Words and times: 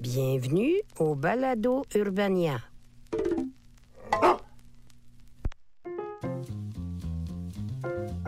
Bienvenue 0.00 0.80
au 0.98 1.14
Balado 1.14 1.82
Urbania. 1.94 2.58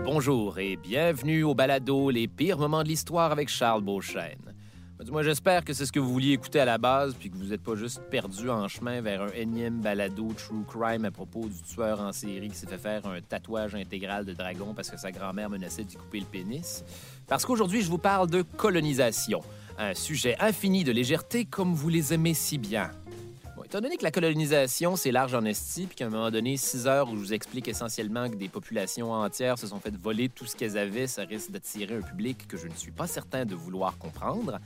Bonjour 0.04 0.58
et 0.58 0.76
bienvenue 0.76 1.44
au 1.44 1.54
balado 1.54 2.10
Les 2.10 2.28
pires 2.28 2.58
moments 2.58 2.82
de 2.82 2.88
l'histoire 2.88 3.32
avec 3.32 3.48
Charles 3.48 3.80
Beauchesne. 3.80 4.52
Moi, 5.10 5.22
j'espère 5.22 5.64
que 5.64 5.72
c'est 5.72 5.86
ce 5.86 5.92
que 5.92 5.98
vous 5.98 6.12
vouliez 6.12 6.32
écouter 6.32 6.60
à 6.60 6.64
la 6.64 6.78
base, 6.78 7.14
puis 7.18 7.30
que 7.30 7.36
vous 7.36 7.46
n'êtes 7.46 7.62
pas 7.62 7.74
juste 7.74 8.02
perdu 8.10 8.50
en 8.50 8.68
chemin 8.68 9.00
vers 9.00 9.22
un 9.22 9.32
énième 9.34 9.80
balado 9.80 10.28
true 10.36 10.64
crime 10.68 11.04
à 11.06 11.10
propos 11.10 11.46
du 11.48 11.60
tueur 11.62 12.00
en 12.00 12.12
série 12.12 12.50
qui 12.50 12.54
s'est 12.54 12.66
fait 12.66 12.78
faire 12.78 13.06
un 13.06 13.20
tatouage 13.20 13.74
intégral 13.74 14.24
de 14.24 14.32
dragon 14.32 14.74
parce 14.74 14.90
que 14.90 14.96
sa 14.96 15.10
grand-mère 15.10 15.50
menaçait 15.50 15.84
d'y 15.84 15.96
couper 15.96 16.20
le 16.20 16.26
pénis. 16.26 16.84
Parce 17.26 17.44
qu'aujourd'hui, 17.44 17.82
je 17.82 17.90
vous 17.90 17.98
parle 17.98 18.28
de 18.28 18.42
colonisation, 18.42 19.40
un 19.78 19.94
sujet 19.94 20.36
infini 20.40 20.84
de 20.84 20.92
légèreté 20.92 21.44
comme 21.44 21.74
vous 21.74 21.88
les 21.88 22.12
aimez 22.12 22.34
si 22.34 22.58
bien. 22.58 22.90
Étant 23.72 23.80
donné 23.80 23.96
que 23.96 24.04
la 24.04 24.10
colonisation, 24.10 24.96
c'est 24.96 25.12
large 25.12 25.32
en 25.32 25.46
esti, 25.46 25.86
puis 25.86 25.96
qu'à 25.96 26.04
un 26.04 26.10
moment 26.10 26.30
donné, 26.30 26.58
six 26.58 26.86
heures 26.86 27.08
où 27.08 27.12
je 27.12 27.20
vous 27.20 27.32
explique 27.32 27.68
essentiellement 27.68 28.28
que 28.28 28.36
des 28.36 28.50
populations 28.50 29.10
entières 29.14 29.58
se 29.58 29.66
sont 29.66 29.80
faites 29.80 29.96
voler 29.96 30.28
tout 30.28 30.44
ce 30.44 30.54
qu'elles 30.54 30.76
avaient, 30.76 31.06
ça 31.06 31.22
risque 31.22 31.52
d'attirer 31.52 31.96
un 31.96 32.02
public 32.02 32.46
que 32.46 32.58
je 32.58 32.66
ne 32.66 32.74
suis 32.74 32.90
pas 32.90 33.06
certain 33.06 33.46
de 33.46 33.54
vouloir 33.54 33.96
comprendre. 33.96 34.58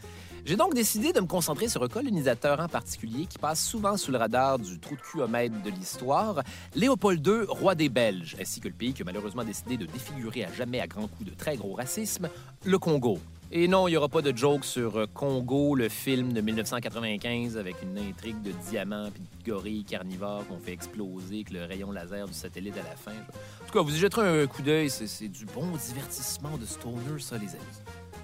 J'ai 0.45 0.57
donc 0.57 0.75
décidé 0.75 1.13
de 1.13 1.21
me 1.21 1.27
concentrer 1.27 1.69
sur 1.69 1.85
un 1.85 1.89
colonisateur 1.89 2.59
en 2.59 2.67
particulier 2.67 3.27
qui 3.27 3.39
passe 3.39 3.65
souvent 3.65 3.97
sous 3.97 4.11
le 4.11 4.19
radar 4.19 4.59
du 4.59 4.81
trou 4.81 4.97
de 4.97 5.01
cul 5.01 5.19
de 5.19 5.71
l'histoire, 5.71 6.43
Léopold 6.75 7.25
II, 7.25 7.45
roi 7.47 7.77
des 7.77 7.89
Belges, 7.89 8.37
ainsi 8.41 8.59
que 8.59 8.67
le 8.67 8.75
pays 8.75 8.93
qui 8.93 9.03
a 9.03 9.05
malheureusement 9.05 9.45
décidé 9.45 9.77
de 9.77 9.87
défigurer 9.87 10.47
à 10.47 10.53
jamais 10.53 10.81
à 10.81 10.89
grands 10.89 11.07
coups 11.07 11.31
de 11.31 11.37
très 11.37 11.57
gros 11.57 11.75
racisme, 11.75 12.29
le 12.65 12.79
Congo. 12.81 13.21
Et 13.53 13.69
non, 13.69 13.87
il 13.87 13.93
n'y 13.93 13.97
aura 13.97 14.09
pas 14.09 14.23
de 14.23 14.37
joke 14.37 14.65
sur 14.65 14.97
euh, 14.97 15.07
Congo, 15.07 15.77
le 15.77 15.89
film 15.89 16.33
de 16.33 16.41
1995 16.41 17.57
avec 17.57 17.77
une 17.81 17.97
intrigue 17.97 18.43
de 18.43 18.51
diamants 18.69 19.09
puis 19.13 19.23
de 19.23 19.51
gorilles 19.51 19.85
carnivores 19.85 20.45
qu'on 20.49 20.59
fait 20.59 20.73
exploser 20.73 21.37
avec 21.37 21.51
le 21.51 21.65
rayon 21.65 21.93
laser 21.93 22.27
du 22.27 22.35
satellite 22.35 22.75
à 22.75 22.83
la 22.83 22.97
fin. 22.97 23.13
En 23.13 23.67
tout 23.67 23.73
cas, 23.73 23.83
vous 23.83 23.95
y 23.95 23.99
jetterez 23.99 24.43
un 24.43 24.47
coup 24.49 24.63
d'œil, 24.63 24.91
c'est 24.91 25.29
du 25.29 25.45
bon 25.47 25.71
divertissement 25.77 26.59
de 26.59 26.67
stoner, 26.67 27.21
ça, 27.21 27.37
les 27.37 27.51
amis. 27.51 27.65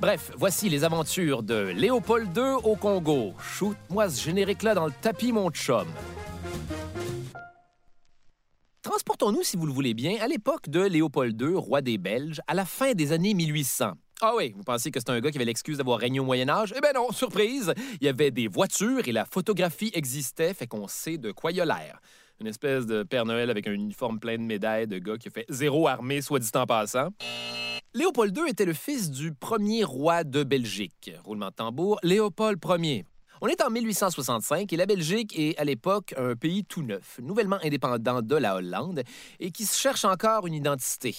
Bref, 0.00 0.32
voici 0.36 0.68
les 0.68 0.82
aventures 0.82 1.44
de 1.44 1.72
Léopold 1.76 2.36
II 2.36 2.56
au 2.64 2.74
Congo. 2.74 3.34
Shoot-moi 3.38 4.10
ce 4.10 4.24
générique-là 4.24 4.74
dans 4.74 4.86
le 4.86 4.92
tapis, 5.00 5.30
mon 5.30 5.50
chum. 5.50 5.86
Transportons-nous, 8.82 9.44
si 9.44 9.56
vous 9.56 9.66
le 9.66 9.72
voulez 9.72 9.94
bien, 9.94 10.16
à 10.20 10.26
l'époque 10.26 10.68
de 10.68 10.80
Léopold 10.80 11.40
II, 11.40 11.54
roi 11.54 11.80
des 11.80 11.98
Belges, 11.98 12.40
à 12.48 12.54
la 12.54 12.64
fin 12.64 12.94
des 12.94 13.12
années 13.12 13.34
1800. 13.34 13.92
Ah 14.24 14.34
oui, 14.36 14.52
vous 14.56 14.62
pensez 14.62 14.92
que 14.92 15.00
c'est 15.00 15.10
un 15.10 15.18
gars 15.18 15.32
qui 15.32 15.38
avait 15.38 15.44
l'excuse 15.44 15.78
d'avoir 15.78 15.98
régné 15.98 16.20
au 16.20 16.24
Moyen 16.24 16.48
Âge? 16.48 16.72
Eh 16.76 16.80
bien 16.80 16.92
non, 16.92 17.10
surprise! 17.10 17.74
Il 18.00 18.04
y 18.04 18.08
avait 18.08 18.30
des 18.30 18.46
voitures 18.46 19.08
et 19.08 19.10
la 19.10 19.24
photographie 19.24 19.90
existait, 19.94 20.54
fait 20.54 20.68
qu'on 20.68 20.86
sait 20.86 21.18
de 21.18 21.32
quoi 21.32 21.50
il 21.50 21.60
a 21.60 21.64
l'air. 21.64 22.00
Une 22.40 22.46
espèce 22.46 22.86
de 22.86 23.02
Père 23.02 23.26
Noël 23.26 23.50
avec 23.50 23.66
un 23.66 23.72
uniforme 23.72 24.20
plein 24.20 24.38
de 24.38 24.44
médailles 24.44 24.86
de 24.86 24.98
gars 24.98 25.16
qui 25.16 25.26
a 25.26 25.32
fait 25.32 25.44
zéro 25.48 25.88
armée, 25.88 26.22
soit 26.22 26.38
dit 26.38 26.48
en 26.54 26.66
passant. 26.66 27.08
Léopold 27.94 28.36
II 28.38 28.48
était 28.48 28.64
le 28.64 28.74
fils 28.74 29.10
du 29.10 29.34
premier 29.34 29.82
roi 29.82 30.22
de 30.22 30.44
Belgique. 30.44 31.10
Roulement 31.24 31.48
de 31.48 31.54
tambour, 31.54 31.98
Léopold 32.04 32.60
Ier. 32.78 33.04
On 33.40 33.48
est 33.48 33.60
en 33.60 33.70
1865 33.70 34.72
et 34.72 34.76
la 34.76 34.86
Belgique 34.86 35.36
est 35.36 35.58
à 35.58 35.64
l'époque 35.64 36.14
un 36.16 36.36
pays 36.36 36.64
tout 36.64 36.82
neuf, 36.82 37.18
nouvellement 37.20 37.58
indépendant 37.64 38.22
de 38.22 38.36
la 38.36 38.54
Hollande 38.54 39.02
et 39.40 39.50
qui 39.50 39.66
cherche 39.66 40.04
encore 40.04 40.46
une 40.46 40.54
identité. 40.54 41.16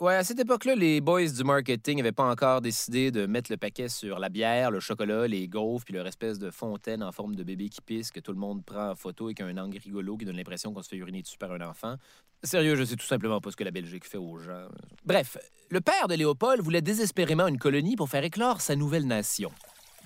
Ouais, 0.00 0.14
à 0.14 0.24
cette 0.24 0.40
époque-là, 0.40 0.74
les 0.76 1.02
boys 1.02 1.28
du 1.28 1.44
marketing 1.44 1.98
n'avaient 1.98 2.10
pas 2.10 2.24
encore 2.24 2.62
décidé 2.62 3.10
de 3.10 3.26
mettre 3.26 3.52
le 3.52 3.58
paquet 3.58 3.90
sur 3.90 4.18
la 4.18 4.30
bière, 4.30 4.70
le 4.70 4.80
chocolat, 4.80 5.28
les 5.28 5.46
gaufres, 5.46 5.84
puis 5.84 5.92
leur 5.92 6.06
espèce 6.06 6.38
de 6.38 6.50
fontaine 6.50 7.02
en 7.02 7.12
forme 7.12 7.34
de 7.34 7.42
bébé 7.42 7.68
qui 7.68 7.82
pisse 7.82 8.10
que 8.10 8.18
tout 8.18 8.32
le 8.32 8.38
monde 8.38 8.64
prend 8.64 8.92
en 8.92 8.94
photo 8.94 9.28
et 9.28 9.34
qui 9.34 9.42
a 9.42 9.46
un 9.46 9.58
angle 9.58 9.76
rigolo 9.76 10.16
qui 10.16 10.24
donne 10.24 10.38
l'impression 10.38 10.72
qu'on 10.72 10.82
se 10.82 10.88
fait 10.88 10.96
uriner 10.96 11.20
dessus 11.20 11.36
par 11.36 11.52
un 11.52 11.60
enfant. 11.60 11.96
Sérieux, 12.42 12.76
je 12.76 12.84
sais 12.84 12.96
tout 12.96 13.04
simplement 13.04 13.42
pas 13.42 13.50
ce 13.50 13.56
que 13.56 13.64
la 13.64 13.72
Belgique 13.72 14.06
fait 14.06 14.16
aux 14.16 14.38
gens. 14.38 14.68
Bref, 15.04 15.36
le 15.68 15.82
père 15.82 16.08
de 16.08 16.14
Léopold 16.14 16.62
voulait 16.62 16.80
désespérément 16.80 17.46
une 17.46 17.58
colonie 17.58 17.96
pour 17.96 18.08
faire 18.08 18.24
éclore 18.24 18.62
sa 18.62 18.76
nouvelle 18.76 19.06
nation. 19.06 19.50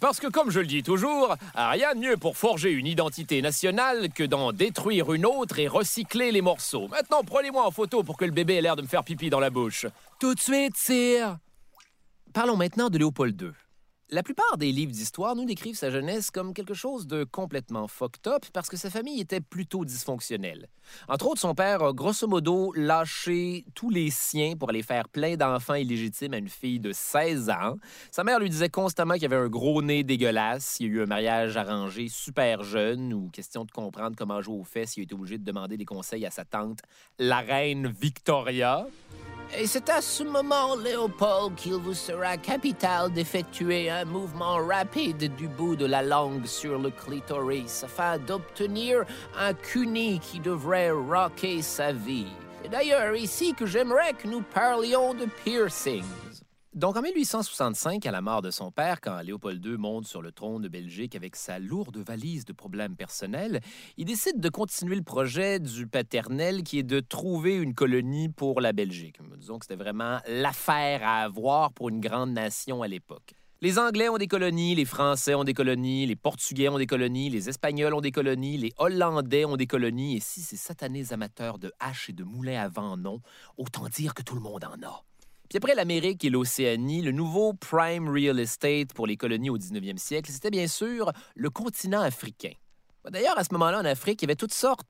Parce 0.00 0.20
que, 0.20 0.26
comme 0.26 0.50
je 0.50 0.60
le 0.60 0.66
dis 0.66 0.82
toujours, 0.82 1.36
rien 1.54 1.94
de 1.94 2.00
mieux 2.00 2.16
pour 2.16 2.36
forger 2.36 2.70
une 2.70 2.86
identité 2.86 3.40
nationale 3.40 4.10
que 4.10 4.24
d'en 4.24 4.52
détruire 4.52 5.12
une 5.12 5.24
autre 5.24 5.58
et 5.58 5.68
recycler 5.68 6.30
les 6.30 6.42
morceaux. 6.42 6.88
Maintenant, 6.88 7.22
prenez-moi 7.24 7.66
en 7.66 7.70
photo 7.70 8.02
pour 8.02 8.16
que 8.16 8.24
le 8.24 8.32
bébé 8.32 8.56
ait 8.56 8.60
l'air 8.60 8.76
de 8.76 8.82
me 8.82 8.86
faire 8.86 9.04
pipi 9.04 9.30
dans 9.30 9.40
la 9.40 9.50
bouche. 9.50 9.86
Tout 10.20 10.34
de 10.34 10.40
suite, 10.40 10.76
sire. 10.76 11.38
Parlons 12.32 12.56
maintenant 12.56 12.90
de 12.90 12.98
Léopold 12.98 13.40
II. 13.40 13.63
La 14.10 14.22
plupart 14.22 14.58
des 14.58 14.70
livres 14.70 14.92
d'histoire 14.92 15.34
nous 15.34 15.46
décrivent 15.46 15.78
sa 15.78 15.88
jeunesse 15.88 16.30
comme 16.30 16.52
quelque 16.52 16.74
chose 16.74 17.06
de 17.06 17.24
complètement 17.24 17.88
fucked 17.88 18.26
up 18.26 18.44
parce 18.52 18.68
que 18.68 18.76
sa 18.76 18.90
famille 18.90 19.18
était 19.18 19.40
plutôt 19.40 19.86
dysfonctionnelle. 19.86 20.68
Entre 21.08 21.26
autres, 21.26 21.40
son 21.40 21.54
père 21.54 21.82
a 21.82 21.94
grosso 21.94 22.26
modo 22.26 22.70
lâché 22.76 23.64
tous 23.74 23.88
les 23.88 24.10
siens 24.10 24.56
pour 24.58 24.68
aller 24.68 24.82
faire 24.82 25.08
plein 25.08 25.36
d'enfants 25.36 25.74
illégitimes 25.74 26.34
à 26.34 26.36
une 26.36 26.50
fille 26.50 26.80
de 26.80 26.92
16 26.92 27.48
ans. 27.48 27.76
Sa 28.10 28.24
mère 28.24 28.40
lui 28.40 28.50
disait 28.50 28.68
constamment 28.68 29.14
qu'il 29.14 29.24
avait 29.24 29.36
un 29.36 29.48
gros 29.48 29.80
nez 29.80 30.04
dégueulasse, 30.04 30.76
il 30.80 30.86
y 30.86 30.90
a 30.90 30.92
eu 30.92 31.02
un 31.02 31.06
mariage 31.06 31.56
arrangé 31.56 32.08
super 32.08 32.62
jeune 32.62 33.14
ou 33.14 33.30
question 33.30 33.64
de 33.64 33.70
comprendre 33.70 34.16
comment 34.18 34.42
jouer 34.42 34.58
aux 34.58 34.64
fesses, 34.64 34.98
il 34.98 35.00
a 35.00 35.04
été 35.04 35.14
obligé 35.14 35.38
de 35.38 35.44
demander 35.44 35.78
des 35.78 35.86
conseils 35.86 36.26
à 36.26 36.30
sa 36.30 36.44
tante, 36.44 36.80
la 37.18 37.38
reine 37.38 37.88
Victoria. 37.88 38.86
Et 39.56 39.66
c'est 39.66 39.88
à 39.88 40.00
ce 40.00 40.24
moment, 40.24 40.74
Léopold, 40.74 41.54
qu'il 41.54 41.74
vous 41.74 41.94
sera 41.94 42.36
capital 42.36 43.12
d'effectuer 43.12 43.88
un 43.94 44.04
mouvement 44.04 44.56
rapide 44.56 45.32
du 45.36 45.46
bout 45.46 45.76
de 45.76 45.86
la 45.86 46.02
langue 46.02 46.46
sur 46.46 46.80
le 46.80 46.90
clitoris 46.90 47.84
afin 47.84 48.18
d'obtenir 48.18 49.04
un 49.38 49.54
cuni 49.54 50.18
qui 50.18 50.40
devrait 50.40 50.90
rocker 50.90 51.62
sa 51.62 51.92
vie. 51.92 52.26
C'est 52.62 52.70
d'ailleurs 52.70 53.14
ici 53.14 53.54
que 53.54 53.66
j'aimerais 53.66 54.14
que 54.14 54.26
nous 54.26 54.42
parlions 54.42 55.14
de 55.14 55.26
piercings. 55.44 56.02
Donc 56.72 56.96
en 56.96 57.02
1865, 57.02 58.04
à 58.04 58.10
la 58.10 58.20
mort 58.20 58.42
de 58.42 58.50
son 58.50 58.72
père, 58.72 59.00
quand 59.00 59.20
Léopold 59.20 59.64
II 59.64 59.76
monte 59.76 60.06
sur 60.06 60.22
le 60.22 60.32
trône 60.32 60.60
de 60.60 60.68
Belgique 60.68 61.14
avec 61.14 61.36
sa 61.36 61.60
lourde 61.60 61.98
valise 61.98 62.44
de 62.44 62.52
problèmes 62.52 62.96
personnels, 62.96 63.60
il 63.96 64.06
décide 64.06 64.40
de 64.40 64.48
continuer 64.48 64.96
le 64.96 65.02
projet 65.02 65.60
du 65.60 65.86
paternel 65.86 66.64
qui 66.64 66.80
est 66.80 66.82
de 66.82 66.98
trouver 66.98 67.54
une 67.54 67.74
colonie 67.74 68.28
pour 68.28 68.60
la 68.60 68.72
Belgique. 68.72 69.18
Disons 69.36 69.60
que 69.60 69.66
c'était 69.66 69.80
vraiment 69.80 70.18
l'affaire 70.26 71.02
à 71.04 71.18
avoir 71.18 71.72
pour 71.72 71.90
une 71.90 72.00
grande 72.00 72.32
nation 72.32 72.82
à 72.82 72.88
l'époque. 72.88 73.34
Les 73.64 73.78
Anglais 73.78 74.10
ont 74.10 74.18
des 74.18 74.26
colonies, 74.26 74.74
les 74.74 74.84
Français 74.84 75.34
ont 75.34 75.42
des 75.42 75.54
colonies, 75.54 76.04
les 76.04 76.16
Portugais 76.16 76.68
ont 76.68 76.76
des 76.76 76.86
colonies, 76.86 77.30
les 77.30 77.48
Espagnols 77.48 77.94
ont 77.94 78.02
des 78.02 78.10
colonies, 78.12 78.58
les 78.58 78.74
Hollandais 78.76 79.46
ont 79.46 79.56
des 79.56 79.66
colonies, 79.66 80.18
et 80.18 80.20
si 80.20 80.42
ces 80.42 80.58
satanés 80.58 81.14
amateurs 81.14 81.58
de 81.58 81.72
haches 81.80 82.10
et 82.10 82.12
de 82.12 82.24
moulins 82.24 82.60
à 82.60 82.68
vent 82.68 82.98
non, 82.98 83.22
autant 83.56 83.88
dire 83.88 84.12
que 84.12 84.20
tout 84.20 84.34
le 84.34 84.42
monde 84.42 84.64
en 84.64 84.86
a. 84.86 85.02
Puis 85.48 85.56
après 85.56 85.74
l'Amérique 85.74 86.26
et 86.26 86.28
l'Océanie, 86.28 87.00
le 87.00 87.12
nouveau 87.12 87.54
prime 87.54 88.06
real 88.06 88.38
estate 88.38 88.92
pour 88.92 89.06
les 89.06 89.16
colonies 89.16 89.48
au 89.48 89.56
19e 89.56 89.96
siècle, 89.96 90.30
c'était 90.30 90.50
bien 90.50 90.66
sûr 90.66 91.10
le 91.34 91.48
continent 91.48 92.02
africain. 92.02 92.52
D'ailleurs, 93.10 93.38
à 93.38 93.44
ce 93.44 93.54
moment-là, 93.54 93.80
en 93.80 93.86
Afrique, 93.86 94.20
il 94.20 94.26
y 94.26 94.28
avait 94.28 94.36
toutes 94.36 94.52
sortes 94.52 94.86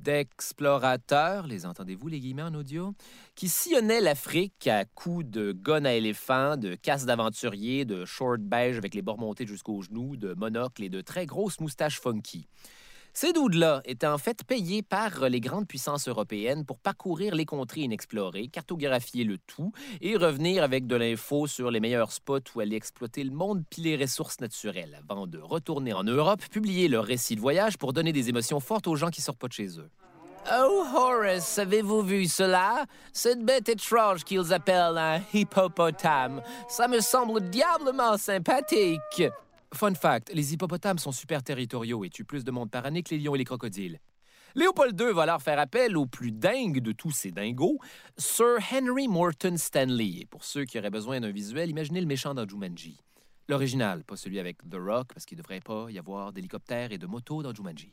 d'explorateurs, 0.00 1.46
les 1.46 1.66
entendez-vous, 1.66 2.08
les 2.08 2.20
guillemets 2.20 2.42
en 2.42 2.54
audio, 2.54 2.94
qui 3.34 3.48
sillonnaient 3.48 4.00
l'Afrique 4.00 4.66
à 4.66 4.84
coups 4.84 5.26
de 5.26 5.52
gonnes 5.52 5.86
à 5.86 5.94
éléphants, 5.94 6.56
de 6.56 6.74
casses 6.74 7.06
d'aventuriers, 7.06 7.84
de 7.84 8.04
short 8.04 8.40
beige 8.40 8.78
avec 8.78 8.94
les 8.94 9.02
bords 9.02 9.18
montés 9.18 9.46
jusqu'aux 9.46 9.82
genoux, 9.82 10.16
de 10.16 10.34
monocles 10.34 10.84
et 10.84 10.88
de 10.88 11.00
très 11.00 11.26
grosses 11.26 11.60
moustaches 11.60 12.00
funky. 12.00 12.46
Ces 13.12 13.32
doudes-là 13.32 13.82
étaient 13.84 14.06
en 14.06 14.18
fait 14.18 14.44
payés 14.44 14.82
par 14.82 15.28
les 15.28 15.40
grandes 15.40 15.66
puissances 15.66 16.08
européennes 16.08 16.64
pour 16.64 16.78
parcourir 16.78 17.34
les 17.34 17.44
contrées 17.44 17.80
inexplorées, 17.80 18.48
cartographier 18.48 19.24
le 19.24 19.38
tout 19.38 19.72
et 20.00 20.16
revenir 20.16 20.62
avec 20.62 20.86
de 20.86 20.96
l'info 20.96 21.46
sur 21.46 21.70
les 21.70 21.80
meilleurs 21.80 22.12
spots 22.12 22.38
où 22.54 22.60
aller 22.60 22.76
exploiter 22.76 23.24
le 23.24 23.32
monde 23.32 23.64
puis 23.68 23.82
les 23.82 23.96
ressources 23.96 24.40
naturelles 24.40 25.00
avant 25.08 25.26
de 25.26 25.38
retourner 25.38 25.92
en 25.92 26.04
Europe, 26.04 26.42
publier 26.50 26.88
leur 26.88 27.04
récit 27.04 27.34
de 27.34 27.40
voyage 27.40 27.78
pour 27.78 27.92
donner 27.92 28.12
des 28.12 28.28
émotions 28.28 28.60
fortes 28.60 28.86
aux 28.86 28.96
gens 28.96 29.10
qui 29.10 29.20
sortent 29.20 29.38
pas 29.38 29.48
de 29.48 29.52
chez 29.52 29.78
eux. 29.78 29.90
Oh, 30.50 30.84
Horace, 30.94 31.58
avez-vous 31.58 32.02
vu 32.02 32.26
cela? 32.26 32.86
Cette 33.12 33.44
bête 33.44 33.68
étrange 33.68 34.24
qu'ils 34.24 34.52
appellent 34.52 34.96
un 34.96 35.20
hippopotame. 35.34 36.42
Ça 36.68 36.88
me 36.88 37.00
semble 37.00 37.40
diablement 37.50 38.16
sympathique. 38.16 39.24
Fun 39.72 39.94
fact, 39.94 40.32
les 40.34 40.52
hippopotames 40.52 40.98
sont 40.98 41.12
super 41.12 41.42
territoriaux 41.42 42.04
et 42.04 42.10
tuent 42.10 42.24
plus 42.24 42.44
de 42.44 42.50
monde 42.50 42.70
par 42.70 42.84
année 42.86 43.02
que 43.02 43.14
les 43.14 43.20
lions 43.20 43.34
et 43.36 43.38
les 43.38 43.44
crocodiles. 43.44 44.00
Léopold 44.56 45.00
II 45.00 45.12
va 45.12 45.22
alors 45.22 45.40
faire 45.40 45.60
appel 45.60 45.96
au 45.96 46.06
plus 46.06 46.32
dingue 46.32 46.80
de 46.80 46.90
tous 46.90 47.12
ces 47.12 47.30
dingos, 47.30 47.78
Sir 48.18 48.58
Henry 48.72 49.06
Morton 49.06 49.56
Stanley. 49.56 50.22
Et 50.22 50.26
pour 50.26 50.42
ceux 50.42 50.64
qui 50.64 50.76
auraient 50.76 50.90
besoin 50.90 51.20
d'un 51.20 51.30
visuel, 51.30 51.70
imaginez 51.70 52.00
le 52.00 52.08
méchant 52.08 52.34
dans 52.34 52.48
Jumanji. 52.48 53.00
L'original, 53.48 54.02
pas 54.02 54.16
celui 54.16 54.40
avec 54.40 54.58
The 54.68 54.74
Rock, 54.74 55.12
parce 55.14 55.24
qu'il 55.24 55.38
ne 55.38 55.42
devrait 55.42 55.60
pas 55.60 55.86
y 55.88 55.98
avoir 55.98 56.32
d'hélicoptères 56.32 56.90
et 56.90 56.98
de 56.98 57.06
motos 57.06 57.44
dans 57.44 57.54
Jumanji. 57.54 57.92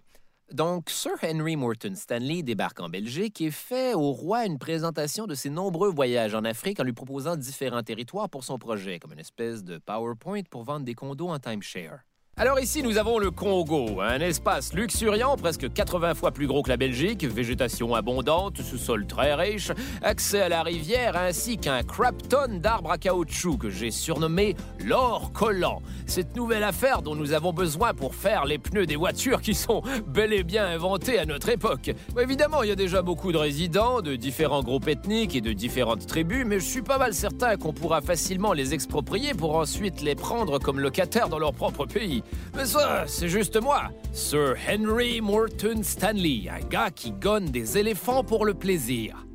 Donc, 0.53 0.89
Sir 0.89 1.11
Henry 1.21 1.57
Morton 1.57 1.93
Stanley 1.95 2.41
débarque 2.41 2.79
en 2.79 2.87
Belgique 2.87 3.41
et 3.41 3.51
fait 3.51 3.93
au 3.93 4.13
roi 4.13 4.45
une 4.45 4.57
présentation 4.57 5.27
de 5.27 5.35
ses 5.35 5.49
nombreux 5.49 5.91
voyages 5.91 6.33
en 6.35 6.45
Afrique 6.45 6.79
en 6.79 6.83
lui 6.83 6.93
proposant 6.93 7.35
différents 7.35 7.83
territoires 7.83 8.29
pour 8.29 8.45
son 8.45 8.57
projet, 8.57 8.97
comme 8.97 9.11
une 9.11 9.19
espèce 9.19 9.65
de 9.65 9.77
PowerPoint 9.77 10.43
pour 10.49 10.63
vendre 10.63 10.85
des 10.85 10.93
condos 10.93 11.27
en 11.27 11.39
timeshare. 11.39 12.06
Alors 12.39 12.59
ici, 12.59 12.83
nous 12.83 12.99
avons 12.99 13.17
le 13.17 13.31
Congo, 13.31 13.99
un 13.99 14.19
espace 14.19 14.71
luxuriant, 14.71 15.37
presque 15.37 15.73
80 15.73 16.13
fois 16.13 16.29
plus 16.29 16.45
gros 16.45 16.61
que 16.61 16.69
la 16.69 16.77
Belgique, 16.77 17.25
végétation 17.25 17.95
abondante, 17.95 18.61
sous-sol 18.61 19.07
très 19.07 19.33
riche, 19.33 19.71
accès 20.03 20.41
à 20.41 20.47
la 20.47 20.61
rivière, 20.61 21.17
ainsi 21.17 21.57
qu'un 21.57 21.81
crap 21.81 22.15
ton 22.29 22.59
d'arbres 22.59 22.91
à 22.91 22.99
caoutchouc 22.99 23.57
que 23.57 23.71
j'ai 23.71 23.89
surnommé 23.89 24.55
l'or 24.85 25.31
collant. 25.33 25.81
Cette 26.05 26.35
nouvelle 26.35 26.63
affaire 26.63 27.01
dont 27.01 27.15
nous 27.15 27.33
avons 27.33 27.53
besoin 27.53 27.95
pour 27.95 28.13
faire 28.13 28.45
les 28.45 28.59
pneus 28.59 28.85
des 28.85 28.97
voitures 28.97 29.41
qui 29.41 29.55
sont 29.55 29.81
bel 30.05 30.31
et 30.31 30.43
bien 30.43 30.67
inventés 30.67 31.17
à 31.17 31.25
notre 31.25 31.49
époque. 31.49 31.89
évidemment, 32.21 32.61
il 32.61 32.69
y 32.69 32.71
a 32.71 32.75
déjà 32.75 33.01
beaucoup 33.01 33.31
de 33.31 33.37
résidents, 33.37 34.01
de 34.01 34.15
différents 34.15 34.61
groupes 34.61 34.87
ethniques 34.87 35.35
et 35.35 35.41
de 35.41 35.53
différentes 35.53 36.05
tribus, 36.05 36.45
mais 36.45 36.59
je 36.59 36.65
suis 36.65 36.83
pas 36.83 36.99
mal 36.99 37.15
certain 37.15 37.57
qu'on 37.57 37.73
pourra 37.73 38.01
facilement 38.01 38.53
les 38.53 38.75
exproprier 38.75 39.33
pour 39.33 39.55
ensuite 39.55 40.03
les 40.03 40.13
prendre 40.13 40.59
comme 40.59 40.79
locataires 40.79 41.29
dans 41.29 41.39
leur 41.39 41.53
propre 41.53 41.87
pays. 41.87 42.21
Mais 42.55 42.65
ça, 42.65 43.05
c'est 43.07 43.29
juste 43.29 43.61
moi, 43.61 43.91
Sir 44.13 44.55
Henry 44.67 45.21
Morton 45.21 45.83
Stanley, 45.83 46.49
un 46.49 46.65
gars 46.67 46.91
qui 46.91 47.11
gonne 47.11 47.45
des 47.45 47.77
éléphants 47.77 48.23
pour 48.23 48.45
le 48.45 48.53
plaisir. 48.53 49.27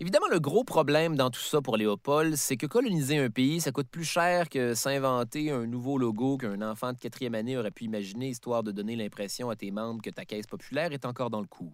Évidemment, 0.00 0.26
le 0.30 0.40
gros 0.40 0.64
problème 0.64 1.16
dans 1.16 1.30
tout 1.30 1.40
ça 1.40 1.62
pour 1.62 1.76
Léopold, 1.76 2.36
c'est 2.36 2.56
que 2.56 2.66
coloniser 2.66 3.16
un 3.16 3.30
pays, 3.30 3.60
ça 3.60 3.72
coûte 3.72 3.88
plus 3.88 4.04
cher 4.04 4.48
que 4.48 4.74
s'inventer 4.74 5.50
un 5.50 5.66
nouveau 5.66 5.96
logo 5.98 6.36
qu'un 6.36 6.60
enfant 6.62 6.92
de 6.92 6.98
quatrième 6.98 7.34
année 7.34 7.56
aurait 7.56 7.70
pu 7.70 7.84
imaginer, 7.84 8.28
histoire 8.28 8.62
de 8.62 8.72
donner 8.72 8.96
l'impression 8.96 9.48
à 9.50 9.56
tes 9.56 9.70
membres 9.70 10.02
que 10.02 10.10
ta 10.10 10.24
caisse 10.24 10.46
populaire 10.46 10.92
est 10.92 11.06
encore 11.06 11.30
dans 11.30 11.40
le 11.40 11.46
coup. 11.46 11.72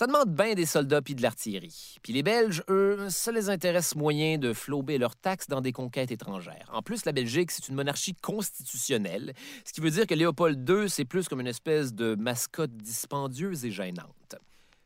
Ça 0.00 0.06
demande 0.06 0.34
bien 0.34 0.54
des 0.54 0.64
soldats 0.64 1.02
puis 1.02 1.14
de 1.14 1.20
l'artillerie. 1.20 1.96
Puis 2.02 2.14
les 2.14 2.22
Belges, 2.22 2.62
eux, 2.70 3.10
ça 3.10 3.32
les 3.32 3.50
intéresse 3.50 3.94
moyen 3.94 4.38
de 4.38 4.54
flober 4.54 4.96
leurs 4.96 5.14
taxes 5.14 5.46
dans 5.46 5.60
des 5.60 5.72
conquêtes 5.72 6.10
étrangères. 6.10 6.70
En 6.72 6.80
plus, 6.80 7.04
la 7.04 7.12
Belgique, 7.12 7.50
c'est 7.50 7.68
une 7.68 7.74
monarchie 7.74 8.14
constitutionnelle, 8.14 9.34
ce 9.62 9.74
qui 9.74 9.82
veut 9.82 9.90
dire 9.90 10.06
que 10.06 10.14
Léopold 10.14 10.66
II, 10.66 10.88
c'est 10.88 11.04
plus 11.04 11.28
comme 11.28 11.42
une 11.42 11.46
espèce 11.46 11.92
de 11.92 12.14
mascotte 12.14 12.74
dispendieuse 12.78 13.66
et 13.66 13.70
gênante. 13.70 14.36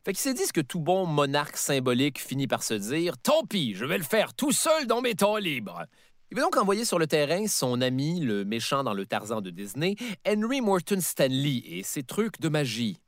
Fait 0.05 0.15
qu'il 0.15 0.21
s'est 0.21 0.35
dit 0.35 0.47
ce 0.47 0.53
que 0.53 0.61
tout 0.61 0.81
bon 0.81 1.07
monarque 1.07 1.59
symbolique 1.59 2.21
finit 2.21 2.49
par 2.49 2.65
se 2.65 2.75
dire 2.75 3.17
Tant 3.17 3.45
pis, 3.45 3.77
je 3.77 3.85
vais 3.85 3.99
le 3.99 4.03
faire 4.03 4.35
tout 4.35 4.51
seul 4.51 4.89
dans 4.89 5.01
mes 5.01 5.15
temps 5.15 5.37
libres. 5.37 5.85
Il 6.33 6.37
va 6.37 6.43
donc 6.43 6.57
envoyer 6.57 6.85
sur 6.85 6.99
le 6.99 7.07
terrain 7.07 7.47
son 7.47 7.81
ami, 7.83 8.19
le 8.19 8.45
méchant 8.45 8.83
dans 8.83 8.95
le 8.95 9.07
Tarzan 9.07 9.43
de 9.43 9.51
Disney, 9.51 9.95
Henry 10.27 10.61
Morton 10.61 10.99
Stanley, 11.01 11.63
et 11.67 11.85
ses 11.85 12.03
trucs 12.03 12.41
de 12.41 12.49
magie. 12.49 12.99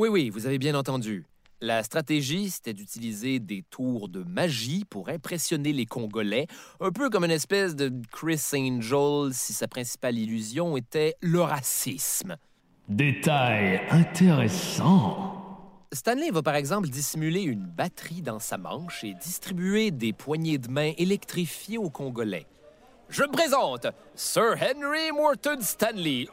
Oui, 0.00 0.08
oui, 0.08 0.30
vous 0.30 0.46
avez 0.46 0.58
bien 0.58 0.76
entendu. 0.76 1.26
La 1.60 1.82
stratégie, 1.82 2.50
c'était 2.50 2.72
d'utiliser 2.72 3.40
des 3.40 3.64
tours 3.68 4.08
de 4.08 4.22
magie 4.22 4.84
pour 4.88 5.08
impressionner 5.08 5.72
les 5.72 5.86
Congolais, 5.86 6.46
un 6.78 6.92
peu 6.92 7.10
comme 7.10 7.24
une 7.24 7.32
espèce 7.32 7.74
de 7.74 7.90
Chris 8.12 8.40
Angel 8.54 9.34
si 9.34 9.52
sa 9.52 9.66
principale 9.66 10.16
illusion 10.16 10.76
était 10.76 11.16
le 11.20 11.40
racisme. 11.40 12.36
Détail 12.88 13.80
intéressant. 13.90 15.34
Stanley 15.92 16.30
va 16.30 16.42
par 16.42 16.54
exemple 16.54 16.88
dissimuler 16.88 17.42
une 17.42 17.66
batterie 17.66 18.22
dans 18.22 18.38
sa 18.38 18.56
manche 18.56 19.02
et 19.02 19.14
distribuer 19.14 19.90
des 19.90 20.12
poignées 20.12 20.58
de 20.58 20.70
main 20.70 20.92
électrifiées 20.96 21.78
aux 21.78 21.90
Congolais. 21.90 22.46
Je 23.08 23.24
me 23.24 23.32
présente, 23.32 23.88
Sir 24.14 24.54
Henry 24.62 25.10
Morton 25.10 25.58
Stanley. 25.60 26.28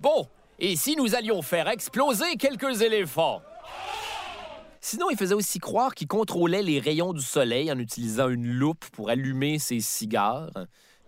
Bon, 0.00 0.26
et 0.58 0.76
si 0.76 0.96
nous 0.96 1.14
allions 1.14 1.42
faire 1.42 1.68
exploser 1.68 2.36
quelques 2.36 2.80
éléphants? 2.80 3.42
Sinon, 4.80 5.10
il 5.10 5.16
faisait 5.16 5.34
aussi 5.34 5.58
croire 5.58 5.94
qu'il 5.94 6.06
contrôlait 6.06 6.62
les 6.62 6.78
rayons 6.78 7.12
du 7.12 7.20
soleil 7.20 7.72
en 7.72 7.78
utilisant 7.78 8.28
une 8.28 8.46
loupe 8.46 8.84
pour 8.92 9.10
allumer 9.10 9.58
ses 9.58 9.80
cigares. 9.80 10.52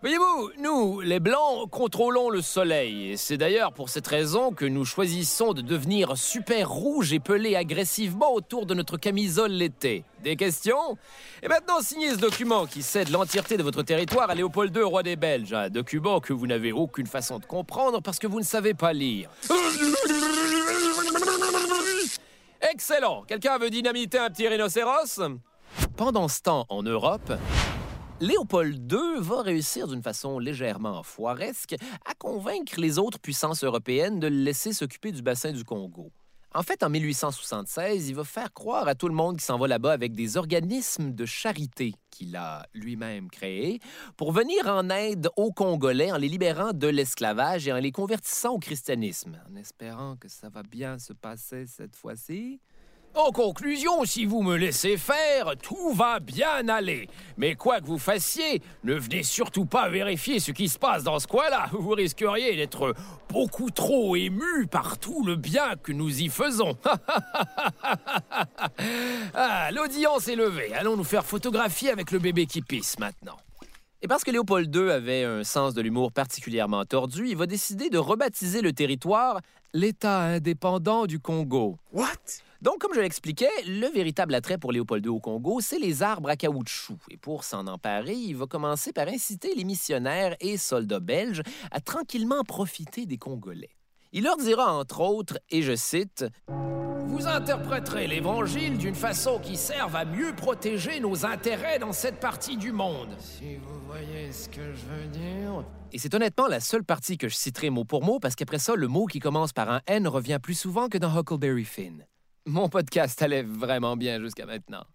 Voyez-vous, 0.00 0.52
nous, 0.58 1.00
les 1.00 1.18
Blancs, 1.18 1.68
contrôlons 1.70 2.30
le 2.30 2.40
soleil. 2.40 3.18
C'est 3.18 3.36
d'ailleurs 3.36 3.72
pour 3.72 3.88
cette 3.88 4.06
raison 4.06 4.52
que 4.52 4.64
nous 4.64 4.84
choisissons 4.84 5.54
de 5.54 5.60
devenir 5.60 6.16
super 6.16 6.70
rouges 6.70 7.12
et 7.12 7.18
pelés 7.18 7.56
agressivement 7.56 8.32
autour 8.32 8.64
de 8.64 8.74
notre 8.74 8.96
camisole 8.96 9.50
l'été. 9.50 10.04
Des 10.22 10.36
questions? 10.36 10.96
Et 11.42 11.48
maintenant, 11.48 11.80
signez 11.80 12.10
ce 12.10 12.18
document 12.18 12.66
qui 12.66 12.84
cède 12.84 13.10
l'entièreté 13.10 13.56
de 13.56 13.64
votre 13.64 13.82
territoire 13.82 14.30
à 14.30 14.36
Léopold 14.36 14.72
II, 14.76 14.82
roi 14.82 15.02
des 15.02 15.16
Belges. 15.16 15.52
Un 15.52 15.68
document 15.68 16.20
que 16.20 16.32
vous 16.32 16.46
n'avez 16.46 16.70
aucune 16.70 17.08
façon 17.08 17.40
de 17.40 17.46
comprendre 17.46 18.00
parce 18.00 18.20
que 18.20 18.28
vous 18.28 18.38
ne 18.38 18.44
savez 18.44 18.74
pas 18.74 18.92
lire. 18.92 19.28
Excellent 22.72 23.24
Quelqu'un 23.26 23.58
veut 23.58 23.70
dynamiter 23.70 24.18
un 24.18 24.30
petit 24.30 24.46
rhinocéros? 24.46 25.20
Pendant 25.96 26.28
ce 26.28 26.40
temps, 26.40 26.66
en 26.68 26.84
Europe, 26.84 27.32
Léopold 28.20 28.92
II 28.92 29.20
va 29.20 29.42
réussir 29.42 29.86
d'une 29.86 30.02
façon 30.02 30.40
légèrement 30.40 31.04
foiresque 31.04 31.76
à 32.04 32.14
convaincre 32.14 32.80
les 32.80 32.98
autres 32.98 33.20
puissances 33.20 33.62
européennes 33.62 34.18
de 34.18 34.26
le 34.26 34.34
laisser 34.42 34.72
s'occuper 34.72 35.12
du 35.12 35.22
bassin 35.22 35.52
du 35.52 35.62
Congo. 35.62 36.10
En 36.52 36.64
fait, 36.64 36.82
en 36.82 36.90
1876, 36.90 38.08
il 38.08 38.16
va 38.16 38.24
faire 38.24 38.52
croire 38.52 38.88
à 38.88 38.96
tout 38.96 39.06
le 39.06 39.14
monde 39.14 39.36
qui 39.36 39.44
s'en 39.44 39.56
va 39.56 39.68
là-bas 39.68 39.92
avec 39.92 40.14
des 40.14 40.36
organismes 40.36 41.12
de 41.12 41.26
charité 41.26 41.94
qu'il 42.10 42.34
a 42.34 42.66
lui-même 42.74 43.30
créés 43.30 43.78
pour 44.16 44.32
venir 44.32 44.66
en 44.66 44.90
aide 44.90 45.28
aux 45.36 45.52
Congolais 45.52 46.10
en 46.10 46.16
les 46.16 46.28
libérant 46.28 46.72
de 46.72 46.88
l'esclavage 46.88 47.68
et 47.68 47.72
en 47.72 47.76
les 47.76 47.92
convertissant 47.92 48.54
au 48.54 48.58
christianisme, 48.58 49.40
en 49.48 49.54
espérant 49.54 50.16
que 50.16 50.28
ça 50.28 50.48
va 50.48 50.64
bien 50.64 50.98
se 50.98 51.12
passer 51.12 51.66
cette 51.66 51.94
fois-ci. 51.94 52.60
En 53.14 53.32
conclusion, 53.32 54.04
si 54.04 54.24
vous 54.24 54.42
me 54.42 54.56
laissez 54.56 54.96
faire, 54.96 55.54
tout 55.60 55.92
va 55.92 56.20
bien 56.20 56.68
aller. 56.68 57.08
Mais 57.36 57.54
quoi 57.54 57.80
que 57.80 57.86
vous 57.86 57.98
fassiez, 57.98 58.62
ne 58.84 58.94
venez 58.94 59.22
surtout 59.22 59.64
pas 59.64 59.88
vérifier 59.88 60.40
ce 60.40 60.52
qui 60.52 60.68
se 60.68 60.78
passe 60.78 61.02
dans 61.02 61.18
ce 61.18 61.26
coin-là. 61.26 61.68
Vous 61.72 61.90
risqueriez 61.90 62.56
d'être 62.56 62.94
beaucoup 63.28 63.70
trop 63.70 64.14
ému 64.14 64.66
par 64.70 64.98
tout 64.98 65.24
le 65.24 65.36
bien 65.36 65.74
que 65.82 65.92
nous 65.92 66.22
y 66.22 66.28
faisons. 66.28 66.76
ah, 69.34 69.70
l'audience 69.72 70.28
est 70.28 70.36
levée. 70.36 70.72
Allons 70.74 70.96
nous 70.96 71.04
faire 71.04 71.24
photographier 71.24 71.90
avec 71.90 72.10
le 72.10 72.18
bébé 72.18 72.46
qui 72.46 72.62
pisse 72.62 72.98
maintenant. 72.98 73.36
Et 74.00 74.06
parce 74.06 74.22
que 74.22 74.30
Léopold 74.30 74.72
II 74.72 74.90
avait 74.90 75.24
un 75.24 75.42
sens 75.42 75.74
de 75.74 75.82
l'humour 75.82 76.12
particulièrement 76.12 76.84
tordu, 76.84 77.26
il 77.28 77.36
va 77.36 77.46
décider 77.46 77.90
de 77.90 77.98
rebaptiser 77.98 78.62
le 78.62 78.72
territoire 78.72 79.40
l'État 79.74 80.20
indépendant 80.20 81.06
du 81.06 81.18
Congo. 81.18 81.78
What? 81.92 82.42
Donc, 82.60 82.78
comme 82.78 82.92
je 82.92 83.00
l'expliquais, 83.00 83.48
le 83.68 83.86
véritable 83.86 84.34
attrait 84.34 84.58
pour 84.58 84.72
Léopold 84.72 85.04
II 85.04 85.12
au 85.12 85.20
Congo, 85.20 85.60
c'est 85.60 85.78
les 85.78 86.02
arbres 86.02 86.28
à 86.28 86.34
caoutchouc. 86.34 86.98
Et 87.08 87.16
pour 87.16 87.44
s'en 87.44 87.68
emparer, 87.68 88.14
il 88.14 88.34
va 88.34 88.46
commencer 88.46 88.92
par 88.92 89.06
inciter 89.06 89.54
les 89.54 89.62
missionnaires 89.62 90.34
et 90.40 90.56
soldats 90.56 90.98
belges 90.98 91.42
à 91.70 91.80
tranquillement 91.80 92.42
profiter 92.42 93.06
des 93.06 93.16
Congolais. 93.16 93.70
Il 94.10 94.24
leur 94.24 94.38
dira 94.38 94.72
entre 94.72 95.02
autres, 95.02 95.38
et 95.50 95.62
je 95.62 95.76
cite, 95.76 96.24
Vous 96.48 97.28
interpréterez 97.28 98.08
l'Évangile 98.08 98.76
d'une 98.76 98.96
façon 98.96 99.38
qui 99.38 99.56
serve 99.56 99.94
à 99.94 100.04
mieux 100.04 100.34
protéger 100.34 100.98
nos 100.98 101.24
intérêts 101.24 101.78
dans 101.78 101.92
cette 101.92 102.18
partie 102.18 102.56
du 102.56 102.72
monde. 102.72 103.14
Si 103.20 103.54
vous 103.54 103.80
voyez 103.86 104.32
ce 104.32 104.48
que 104.48 104.74
je 104.74 104.84
veux 104.86 105.06
dire. 105.06 105.64
Et 105.92 105.98
c'est 105.98 106.12
honnêtement 106.12 106.48
la 106.48 106.58
seule 106.58 106.82
partie 106.82 107.18
que 107.18 107.28
je 107.28 107.36
citerai 107.36 107.70
mot 107.70 107.84
pour 107.84 108.02
mot 108.02 108.18
parce 108.18 108.34
qu'après 108.34 108.58
ça, 108.58 108.74
le 108.74 108.88
mot 108.88 109.06
qui 109.06 109.20
commence 109.20 109.52
par 109.52 109.70
un 109.70 109.80
N 109.86 110.08
revient 110.08 110.40
plus 110.42 110.58
souvent 110.58 110.88
que 110.88 110.98
dans 110.98 111.16
Huckleberry 111.16 111.64
Finn. 111.64 112.07
Mon 112.48 112.70
podcast 112.70 113.20
allait 113.20 113.42
vraiment 113.42 113.94
bien 113.94 114.18
jusqu'à 114.18 114.46
maintenant. 114.46 114.86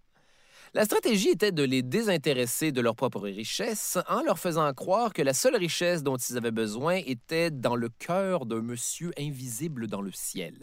La 0.73 0.85
stratégie 0.85 1.29
était 1.29 1.51
de 1.51 1.61
les 1.61 1.83
désintéresser 1.83 2.71
de 2.71 2.81
leur 2.81 2.95
propre 2.95 3.19
richesse 3.19 3.99
en 4.09 4.23
leur 4.23 4.39
faisant 4.39 4.73
croire 4.73 5.13
que 5.13 5.21
la 5.21 5.33
seule 5.33 5.57
richesse 5.57 6.01
dont 6.01 6.17
ils 6.17 6.35
avaient 6.35 6.49
besoin 6.49 6.95
était 6.95 7.51
dans 7.51 7.75
le 7.75 7.89
cœur 7.89 8.47
d'un 8.47 8.63
monsieur 8.63 9.11
invisible 9.19 9.85
dans 9.85 10.01
le 10.01 10.11
ciel. 10.11 10.55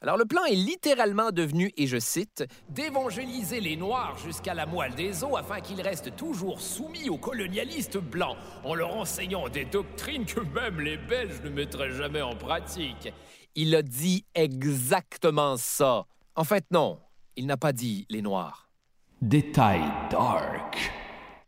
Alors 0.00 0.16
le 0.16 0.26
plan 0.26 0.44
est 0.44 0.54
littéralement 0.54 1.32
devenu, 1.32 1.72
et 1.76 1.88
je 1.88 1.98
cite, 1.98 2.44
d'évangéliser 2.68 3.60
les 3.60 3.74
Noirs 3.74 4.16
jusqu'à 4.24 4.54
la 4.54 4.64
moelle 4.64 4.94
des 4.94 5.24
os 5.24 5.36
afin 5.36 5.60
qu'ils 5.60 5.80
restent 5.80 6.14
toujours 6.14 6.60
soumis 6.60 7.08
aux 7.08 7.18
colonialistes 7.18 7.98
blancs, 7.98 8.36
en 8.62 8.76
leur 8.76 8.94
enseignant 8.94 9.48
des 9.48 9.64
doctrines 9.64 10.24
que 10.24 10.38
même 10.38 10.80
les 10.80 10.98
Belges 10.98 11.42
ne 11.42 11.50
mettraient 11.50 11.90
jamais 11.90 12.22
en 12.22 12.36
pratique. 12.36 13.12
Il 13.60 13.74
a 13.74 13.82
dit 13.82 14.24
exactement 14.36 15.56
ça. 15.56 16.06
En 16.36 16.44
fait, 16.44 16.64
non, 16.70 17.00
il 17.34 17.46
n'a 17.46 17.56
pas 17.56 17.72
dit 17.72 18.06
les 18.08 18.22
Noirs. 18.22 18.70
Détail 19.20 19.82
dark. 20.12 20.78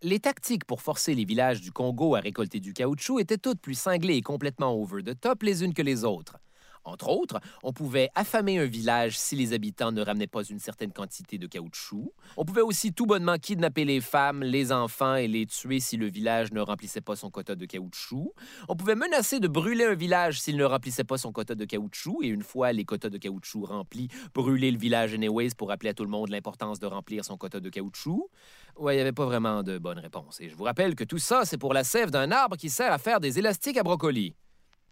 Les 0.02 0.18
tactiques 0.18 0.64
pour 0.64 0.82
forcer 0.82 1.14
les 1.14 1.24
villages 1.24 1.60
du 1.60 1.70
Congo 1.70 2.16
à 2.16 2.18
récolter 2.18 2.58
du 2.58 2.72
caoutchouc 2.72 3.20
étaient 3.20 3.38
toutes 3.38 3.60
plus 3.60 3.78
cinglées 3.78 4.16
et 4.16 4.22
complètement 4.22 4.74
over 4.74 5.04
the 5.04 5.20
top 5.20 5.44
les 5.44 5.62
unes 5.62 5.72
que 5.72 5.82
les 5.82 6.04
autres. 6.04 6.36
Entre 6.84 7.08
autres, 7.08 7.40
on 7.62 7.72
pouvait 7.72 8.08
affamer 8.14 8.58
un 8.58 8.64
village 8.64 9.18
si 9.18 9.36
les 9.36 9.52
habitants 9.52 9.92
ne 9.92 10.02
ramenaient 10.02 10.26
pas 10.26 10.42
une 10.42 10.58
certaine 10.58 10.92
quantité 10.92 11.38
de 11.38 11.46
caoutchouc. 11.46 12.12
On 12.36 12.44
pouvait 12.44 12.62
aussi 12.62 12.92
tout 12.92 13.06
bonnement 13.06 13.36
kidnapper 13.36 13.84
les 13.84 14.00
femmes, 14.00 14.42
les 14.42 14.72
enfants 14.72 15.16
et 15.16 15.28
les 15.28 15.46
tuer 15.46 15.80
si 15.80 15.96
le 15.96 16.06
village 16.06 16.52
ne 16.52 16.60
remplissait 16.60 17.00
pas 17.00 17.16
son 17.16 17.30
quota 17.30 17.54
de 17.54 17.66
caoutchouc. 17.66 18.32
On 18.68 18.76
pouvait 18.76 18.94
menacer 18.94 19.40
de 19.40 19.48
brûler 19.48 19.84
un 19.84 19.94
village 19.94 20.40
s'il 20.40 20.56
ne 20.56 20.64
remplissait 20.64 21.04
pas 21.04 21.18
son 21.18 21.32
quota 21.32 21.54
de 21.54 21.64
caoutchouc 21.64 22.22
et 22.22 22.28
une 22.28 22.42
fois 22.42 22.72
les 22.72 22.84
quotas 22.84 23.10
de 23.10 23.18
caoutchouc 23.18 23.66
remplis, 23.66 24.08
brûler 24.34 24.70
le 24.70 24.78
village 24.78 25.14
anyways 25.14 25.50
pour 25.56 25.68
rappeler 25.68 25.90
à 25.90 25.94
tout 25.94 26.04
le 26.04 26.10
monde 26.10 26.30
l'importance 26.30 26.78
de 26.78 26.86
remplir 26.86 27.24
son 27.24 27.36
quota 27.36 27.60
de 27.60 27.68
caoutchouc. 27.68 28.30
Ouais, 28.76 28.94
il 28.94 28.96
n'y 28.96 29.02
avait 29.02 29.12
pas 29.12 29.26
vraiment 29.26 29.62
de 29.62 29.78
bonne 29.78 29.98
réponse. 29.98 30.40
Et 30.40 30.48
je 30.48 30.56
vous 30.56 30.64
rappelle 30.64 30.94
que 30.94 31.04
tout 31.04 31.18
ça, 31.18 31.44
c'est 31.44 31.58
pour 31.58 31.74
la 31.74 31.84
sève 31.84 32.10
d'un 32.10 32.30
arbre 32.30 32.56
qui 32.56 32.70
sert 32.70 32.92
à 32.92 32.98
faire 32.98 33.20
des 33.20 33.38
élastiques 33.38 33.76
à 33.76 33.82
brocoli. 33.82 34.34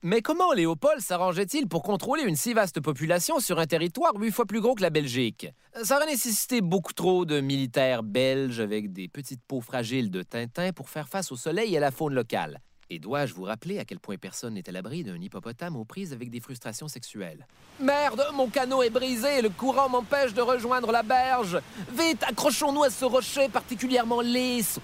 Mais 0.05 0.23
comment 0.23 0.53
Léopold 0.53 1.01
s'arrangeait-il 1.01 1.67
pour 1.67 1.83
contrôler 1.83 2.23
une 2.23 2.37
si 2.37 2.55
vaste 2.55 2.81
population 2.81 3.41
sur 3.41 3.59
un 3.59 3.67
territoire 3.67 4.15
huit 4.15 4.31
fois 4.31 4.47
plus 4.47 4.61
gros 4.61 4.77
que 4.77 4.83
la 4.83 4.91
Belgique? 4.91 5.49
Ça 5.83 5.97
aurait 5.97 6.07
nécessité 6.07 6.61
beaucoup 6.61 6.93
trop 6.93 7.25
de 7.25 7.41
militaires 7.41 8.05
belges 8.05 8.61
avec 8.61 8.93
des 8.93 9.09
petites 9.09 9.43
peaux 9.49 9.61
fragiles 9.61 10.13
de 10.13 10.23
Tintin 10.23 10.71
pour 10.73 10.89
faire 10.89 11.09
face 11.09 11.33
au 11.33 11.37
soleil 11.37 11.75
et 11.75 11.79
à 11.79 11.81
la 11.81 11.91
faune 11.91 12.15
locale. 12.15 12.61
Et 12.91 13.01
dois-je 13.01 13.35
vous 13.35 13.43
rappeler 13.43 13.81
à 13.81 13.85
quel 13.85 13.99
point 13.99 14.19
personne 14.19 14.55
n'est 14.55 14.69
à 14.69 14.73
l'abri 14.73 15.03
d'un 15.03 15.21
hippopotame 15.21 15.75
aux 15.75 15.85
prises 15.85 16.13
avec 16.13 16.31
des 16.31 16.39
frustrations 16.39 16.87
sexuelles? 16.87 17.45
Merde, 17.81 18.25
mon 18.35 18.47
canot 18.47 18.85
est 18.85 18.91
brisé 18.91 19.39
et 19.39 19.43
le 19.43 19.51
courant 19.51 19.89
m'empêche 19.89 20.33
de 20.33 20.43
rejoindre 20.43 20.93
la 20.93 21.03
berge. 21.03 21.59
Vite, 21.93 22.23
accrochons-nous 22.23 22.85
à 22.85 22.91
ce 22.91 23.05
rocher 23.05 23.49
particulièrement 23.49 24.21
lisse. 24.21 24.79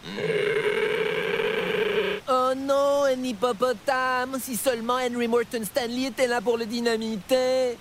Oh 2.27 2.53
non, 2.57 3.05
un 3.05 3.23
hippopotame! 3.23 4.39
Si 4.41 4.57
seulement 4.57 4.95
Henry 4.95 5.29
Morton 5.29 5.63
Stanley 5.63 6.07
était 6.07 6.27
là 6.27 6.41
pour 6.41 6.57
le 6.57 6.65
dynamiter! 6.65 7.77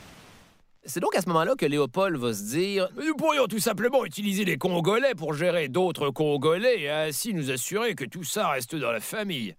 C'est 0.83 0.99
donc 0.99 1.15
à 1.15 1.21
ce 1.21 1.27
moment-là 1.27 1.55
que 1.57 1.65
Léopold 1.65 2.17
va 2.17 2.33
se 2.33 2.43
dire 2.43 2.89
Nous 2.97 3.15
pourrions 3.15 3.47
tout 3.47 3.59
simplement 3.59 4.03
utiliser 4.03 4.43
les 4.43 4.57
Congolais 4.57 5.15
pour 5.15 5.33
gérer 5.33 5.69
d'autres 5.69 6.09
Congolais 6.09 6.81
et 6.81 6.89
ainsi 6.89 7.33
nous 7.33 7.51
assurer 7.51 7.95
que 7.95 8.03
tout 8.03 8.25
ça 8.25 8.49
reste 8.49 8.75
dans 8.75 8.91
la 8.91 8.99
famille. 8.99 9.55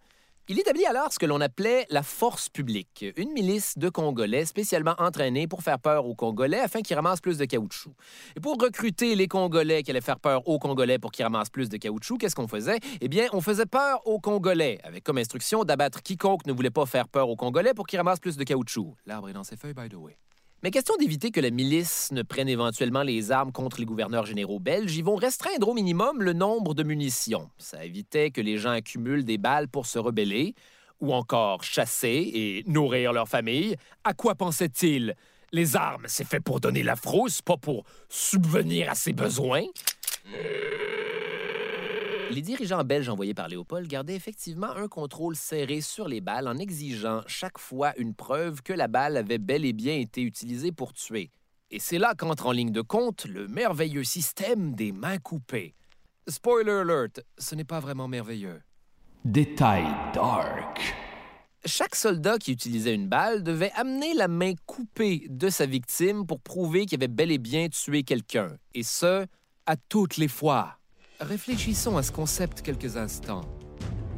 Il 0.46 0.60
établit 0.60 0.84
alors 0.84 1.10
ce 1.10 1.18
que 1.18 1.24
l'on 1.24 1.40
appelait 1.40 1.86
la 1.88 2.02
force 2.02 2.50
publique, 2.50 3.06
une 3.16 3.32
milice 3.32 3.78
de 3.78 3.88
Congolais 3.88 4.44
spécialement 4.44 4.94
entraînée 4.98 5.48
pour 5.48 5.62
faire 5.62 5.78
peur 5.78 6.04
aux 6.04 6.14
Congolais 6.14 6.60
afin 6.60 6.82
qu'ils 6.82 6.96
ramassent 6.96 7.22
plus 7.22 7.38
de 7.38 7.46
caoutchouc. 7.46 7.94
Et 8.36 8.40
pour 8.40 8.60
recruter 8.60 9.14
les 9.14 9.26
Congolais 9.26 9.82
qui 9.82 9.90
allaient 9.90 10.02
faire 10.02 10.20
peur 10.20 10.46
aux 10.46 10.58
Congolais 10.58 10.98
pour 10.98 11.12
qu'ils 11.12 11.24
ramassent 11.24 11.48
plus 11.48 11.70
de 11.70 11.78
caoutchouc, 11.78 12.18
qu'est-ce 12.18 12.36
qu'on 12.36 12.46
faisait? 12.46 12.78
Eh 13.00 13.08
bien, 13.08 13.26
on 13.32 13.40
faisait 13.40 13.64
peur 13.64 14.06
aux 14.06 14.20
Congolais, 14.20 14.80
avec 14.84 15.02
comme 15.02 15.16
instruction 15.16 15.64
d'abattre 15.64 16.02
quiconque 16.02 16.44
ne 16.44 16.52
voulait 16.52 16.68
pas 16.68 16.84
faire 16.84 17.08
peur 17.08 17.30
aux 17.30 17.36
Congolais 17.36 17.72
pour 17.72 17.86
qu'ils 17.86 17.98
ramassent 17.98 18.20
plus 18.20 18.36
de 18.36 18.44
caoutchouc. 18.44 18.94
L'arbre 19.06 19.30
est 19.30 19.32
dans 19.32 19.44
ses 19.44 19.56
feuilles, 19.56 19.72
by 19.72 19.88
the 19.88 19.94
way. 19.94 20.14
Mais 20.64 20.70
question 20.70 20.96
d'éviter 20.96 21.30
que 21.30 21.42
la 21.42 21.50
milice 21.50 22.08
ne 22.12 22.22
prenne 22.22 22.48
éventuellement 22.48 23.02
les 23.02 23.30
armes 23.30 23.52
contre 23.52 23.80
les 23.80 23.84
gouverneurs 23.84 24.24
généraux 24.24 24.60
belges, 24.60 24.96
ils 24.96 25.04
vont 25.04 25.14
restreindre 25.14 25.68
au 25.68 25.74
minimum 25.74 26.22
le 26.22 26.32
nombre 26.32 26.72
de 26.72 26.82
munitions. 26.82 27.50
Ça 27.58 27.84
évitait 27.84 28.30
que 28.30 28.40
les 28.40 28.56
gens 28.56 28.70
accumulent 28.70 29.26
des 29.26 29.36
balles 29.36 29.68
pour 29.68 29.84
se 29.84 29.98
rebeller, 29.98 30.54
ou 31.00 31.12
encore 31.12 31.64
chasser 31.64 32.30
et 32.32 32.64
nourrir 32.66 33.12
leur 33.12 33.28
famille. 33.28 33.76
À 34.04 34.14
quoi 34.14 34.36
pensait-il? 34.36 35.14
Les 35.52 35.76
armes, 35.76 36.06
c'est 36.06 36.26
fait 36.26 36.40
pour 36.40 36.60
donner 36.60 36.82
la 36.82 36.96
frousse, 36.96 37.42
pas 37.42 37.58
pour 37.58 37.84
subvenir 38.08 38.88
à 38.88 38.94
ses 38.94 39.12
besoins? 39.12 39.64
Les 42.34 42.42
dirigeants 42.42 42.82
belges 42.82 43.08
envoyés 43.08 43.32
par 43.32 43.46
Léopold 43.46 43.86
gardaient 43.86 44.16
effectivement 44.16 44.70
un 44.74 44.88
contrôle 44.88 45.36
serré 45.36 45.80
sur 45.80 46.08
les 46.08 46.20
balles 46.20 46.48
en 46.48 46.58
exigeant 46.58 47.22
chaque 47.28 47.60
fois 47.60 47.96
une 47.96 48.12
preuve 48.12 48.60
que 48.60 48.72
la 48.72 48.88
balle 48.88 49.16
avait 49.16 49.38
bel 49.38 49.64
et 49.64 49.72
bien 49.72 49.94
été 49.94 50.20
utilisée 50.20 50.72
pour 50.72 50.92
tuer. 50.94 51.30
Et 51.70 51.78
c'est 51.78 51.98
là 51.98 52.14
qu'entre 52.18 52.46
en 52.46 52.50
ligne 52.50 52.72
de 52.72 52.80
compte 52.80 53.24
le 53.26 53.46
merveilleux 53.46 54.02
système 54.02 54.74
des 54.74 54.90
mains 54.90 55.18
coupées. 55.18 55.76
Spoiler 56.26 56.72
alert, 56.72 57.22
ce 57.38 57.54
n'est 57.54 57.62
pas 57.62 57.78
vraiment 57.78 58.08
merveilleux. 58.08 58.60
Détail 59.24 59.86
dark. 60.12 60.80
Chaque 61.64 61.94
soldat 61.94 62.38
qui 62.38 62.50
utilisait 62.50 62.96
une 62.96 63.06
balle 63.06 63.44
devait 63.44 63.70
amener 63.76 64.12
la 64.12 64.26
main 64.26 64.54
coupée 64.66 65.24
de 65.30 65.48
sa 65.50 65.66
victime 65.66 66.26
pour 66.26 66.40
prouver 66.40 66.86
qu'il 66.86 66.98
avait 66.98 67.06
bel 67.06 67.30
et 67.30 67.38
bien 67.38 67.68
tué 67.68 68.02
quelqu'un, 68.02 68.48
et 68.74 68.82
ce, 68.82 69.24
à 69.66 69.76
toutes 69.76 70.16
les 70.16 70.26
fois. 70.26 70.80
Réfléchissons 71.20 71.96
à 71.96 72.02
ce 72.02 72.10
concept 72.10 72.60
quelques 72.60 72.96
instants. 72.96 73.42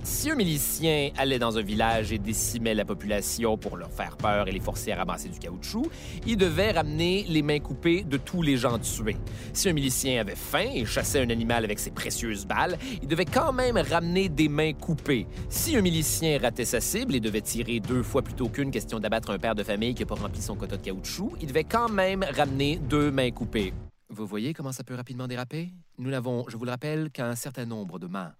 Si 0.02 0.30
un 0.30 0.34
milicien 0.34 1.10
allait 1.18 1.38
dans 1.38 1.58
un 1.58 1.62
village 1.62 2.10
et 2.10 2.18
décimait 2.18 2.74
la 2.74 2.86
population 2.86 3.58
pour 3.58 3.76
leur 3.76 3.92
faire 3.92 4.16
peur 4.16 4.48
et 4.48 4.52
les 4.52 4.60
forcer 4.60 4.92
à 4.92 4.96
ramasser 4.96 5.28
du 5.28 5.38
caoutchouc, 5.38 5.90
il 6.26 6.36
devait 6.38 6.70
ramener 6.70 7.26
les 7.28 7.42
mains 7.42 7.58
coupées 7.58 8.02
de 8.02 8.16
tous 8.16 8.40
les 8.40 8.56
gens 8.56 8.78
tués. 8.78 9.16
Si 9.52 9.68
un 9.68 9.74
milicien 9.74 10.20
avait 10.20 10.36
faim 10.36 10.70
et 10.72 10.86
chassait 10.86 11.20
un 11.20 11.28
animal 11.28 11.64
avec 11.64 11.80
ses 11.80 11.90
précieuses 11.90 12.46
balles, 12.46 12.78
il 13.02 13.08
devait 13.08 13.24
quand 13.26 13.52
même 13.52 13.76
ramener 13.76 14.30
des 14.30 14.48
mains 14.48 14.72
coupées. 14.72 15.26
Si 15.50 15.76
un 15.76 15.82
milicien 15.82 16.38
ratait 16.40 16.64
sa 16.64 16.80
cible 16.80 17.14
et 17.14 17.20
devait 17.20 17.42
tirer 17.42 17.80
deux 17.80 18.02
fois 18.02 18.22
plutôt 18.22 18.48
qu'une 18.48 18.70
question 18.70 19.00
d'abattre 19.00 19.30
un 19.30 19.38
père 19.38 19.54
de 19.54 19.64
famille 19.64 19.94
qui 19.94 20.02
n'a 20.02 20.06
pas 20.06 20.14
rempli 20.14 20.40
son 20.40 20.54
quota 20.54 20.78
de 20.78 20.82
caoutchouc, 20.82 21.32
il 21.42 21.48
devait 21.48 21.64
quand 21.64 21.90
même 21.90 22.24
ramener 22.36 22.76
deux 22.78 23.10
mains 23.10 23.32
coupées. 23.32 23.74
Vous 24.08 24.26
voyez 24.26 24.54
comment 24.54 24.72
ça 24.72 24.84
peut 24.84 24.94
rapidement 24.94 25.26
déraper? 25.26 25.72
Nous 25.98 26.10
n'avons, 26.10 26.44
je 26.48 26.56
vous 26.56 26.64
le 26.64 26.70
rappelle, 26.70 27.10
qu'un 27.10 27.34
certain 27.34 27.64
nombre 27.64 27.98
de 27.98 28.06
mains. 28.06 28.32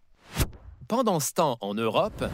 Pendant 0.88 1.20
ce 1.20 1.32
temps, 1.32 1.58
en 1.60 1.74
Europe, 1.74 2.24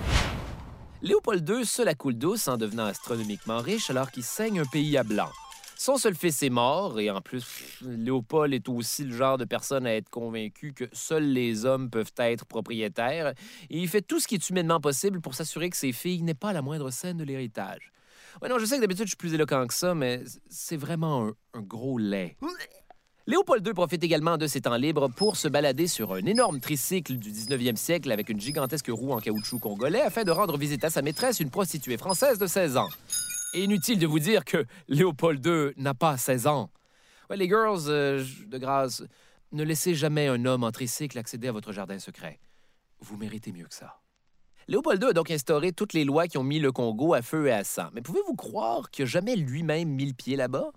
Léopold 1.01 1.49
II 1.49 1.65
seul 1.65 1.89
à 1.89 1.95
coule 1.95 2.19
douce 2.19 2.49
en 2.49 2.57
devenant 2.57 2.85
astronomiquement 2.85 3.59
riche 3.59 3.91
alors 3.91 4.11
qu'il 4.11 4.25
saigne 4.25 4.61
un 4.61 4.67
pays 4.67 4.97
à 4.97 5.05
blanc. 5.05 5.31
Son 5.77 5.97
seul 5.97 6.15
fils 6.15 6.43
est 6.45 6.51
mort 6.51 7.01
et 7.01 7.11
en 7.11 7.21
plus, 7.21 7.45
Léopold 7.83 8.55
est 8.55 8.69
aussi 8.69 9.05
le 9.05 9.17
genre 9.17 9.37
de 9.37 9.45
personne 9.45 9.85
à 9.85 9.95
être 9.95 10.11
convaincu 10.11 10.73
que 10.73 10.85
seuls 10.93 11.33
les 11.33 11.65
hommes 11.65 11.91
peuvent 11.91 12.13
être 12.19 12.47
propriétaires 12.47 13.29
et 13.29 13.79
il 13.79 13.89
fait 13.89 14.03
tout 14.03 14.21
ce 14.21 14.29
qui 14.29 14.37
est 14.37 14.51
humainement 14.51 14.81
possible 14.81 15.21
pour 15.21 15.35
s'assurer 15.35 15.71
que 15.71 15.77
ses 15.77 15.91
filles 15.91 16.23
n'aient 16.23 16.35
pas 16.35 16.53
la 16.53 16.63
moindre 16.63 16.91
scène 16.91 17.17
de 17.17 17.25
l'héritage. 17.25 17.91
Ouais, 18.41 18.49
non, 18.49 18.59
je 18.59 18.65
sais 18.65 18.77
que 18.77 18.81
d'habitude 18.81 19.07
je 19.07 19.11
suis 19.11 19.17
plus 19.17 19.35
éloquent 19.35 19.67
que 19.67 19.75
ça, 19.75 19.95
mais 19.95 20.23
c'est 20.49 20.77
vraiment 20.77 21.31
un 21.53 21.61
gros 21.61 21.99
lait. 21.99 22.37
Léopold 23.29 23.65
II 23.65 23.73
profite 23.73 24.03
également 24.03 24.37
de 24.37 24.49
ses 24.49 24.63
temps 24.63 24.75
libres 24.75 25.09
pour 25.09 25.37
se 25.37 25.47
balader 25.47 25.87
sur 25.87 26.13
un 26.13 26.27
énorme 26.27 26.59
tricycle 26.59 27.15
du 27.15 27.31
19e 27.31 27.77
siècle 27.77 28.11
avec 28.11 28.29
une 28.29 28.41
gigantesque 28.41 28.89
roue 28.89 29.13
en 29.13 29.21
caoutchouc 29.21 29.61
congolais 29.61 30.01
afin 30.01 30.25
de 30.25 30.33
rendre 30.33 30.59
visite 30.59 30.83
à 30.83 30.91
sa 30.91 31.03
maîtresse, 31.03 31.39
une 31.39 31.49
prostituée 31.49 31.97
française 31.99 32.39
de 32.39 32.49
16 32.49 32.77
ans. 32.77 32.89
Inutile 33.55 34.01
de 34.01 34.09
vous 34.09 34.19
dire 34.19 34.45
que 34.45 34.67
Léopold 34.89 35.47
II 35.47 35.71
n'a 35.77 35.95
pas 35.95 36.17
16 36.17 36.49
ans. 36.49 36.71
Les 37.31 37.47
girls, 37.47 37.85
euh, 37.87 38.25
de 38.49 38.59
grâce, 38.59 39.05
ne 39.53 39.63
laissez 39.63 39.95
jamais 39.95 40.27
un 40.27 40.45
homme 40.45 40.65
en 40.65 40.73
tricycle 40.73 41.17
accéder 41.17 41.47
à 41.47 41.53
votre 41.53 41.71
jardin 41.71 42.01
secret. 42.01 42.41
Vous 42.99 43.17
méritez 43.17 43.53
mieux 43.53 43.67
que 43.67 43.75
ça. 43.75 44.01
Léopold 44.67 45.01
II 45.01 45.11
a 45.11 45.13
donc 45.13 45.31
instauré 45.31 45.71
toutes 45.71 45.93
les 45.93 46.05
lois 46.05 46.27
qui 46.27 46.39
ont 46.39 46.45
mis 46.45 46.59
le 46.59 46.73
Congo 46.73 47.15
à 47.15 47.23
feu 47.23 47.47
et 47.47 47.53
à 47.53 47.63
sang. 47.63 47.89
Mais 47.95 48.03
pouvez-vous 48.03 48.35
croire 48.35 48.91
qu'il 48.91 49.05
n'a 49.05 49.11
jamais 49.11 49.37
lui-même 49.37 49.91
mis 49.91 50.07
le 50.07 50.13
pied 50.13 50.35
là-bas? 50.35 50.73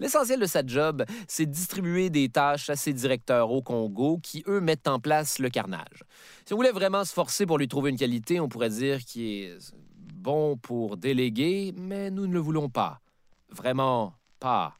L'essentiel 0.00 0.40
de 0.40 0.46
sa 0.46 0.64
job, 0.64 1.04
c'est 1.26 1.46
distribuer 1.46 2.10
des 2.10 2.28
tâches 2.28 2.70
à 2.70 2.76
ses 2.76 2.92
directeurs 2.92 3.50
au 3.50 3.62
Congo 3.62 4.18
qui, 4.22 4.44
eux, 4.46 4.60
mettent 4.60 4.88
en 4.88 5.00
place 5.00 5.38
le 5.38 5.50
carnage. 5.50 6.04
Si 6.44 6.52
on 6.52 6.56
voulait 6.56 6.72
vraiment 6.72 7.04
se 7.04 7.12
forcer 7.12 7.46
pour 7.46 7.58
lui 7.58 7.68
trouver 7.68 7.90
une 7.90 7.96
qualité, 7.96 8.40
on 8.40 8.48
pourrait 8.48 8.70
dire 8.70 9.04
qu'il 9.04 9.22
est 9.22 9.58
bon 10.14 10.56
pour 10.56 10.96
déléguer, 10.96 11.74
mais 11.76 12.10
nous 12.10 12.26
ne 12.26 12.32
le 12.32 12.40
voulons 12.40 12.68
pas. 12.68 13.00
Vraiment 13.50 14.14
pas. 14.40 14.74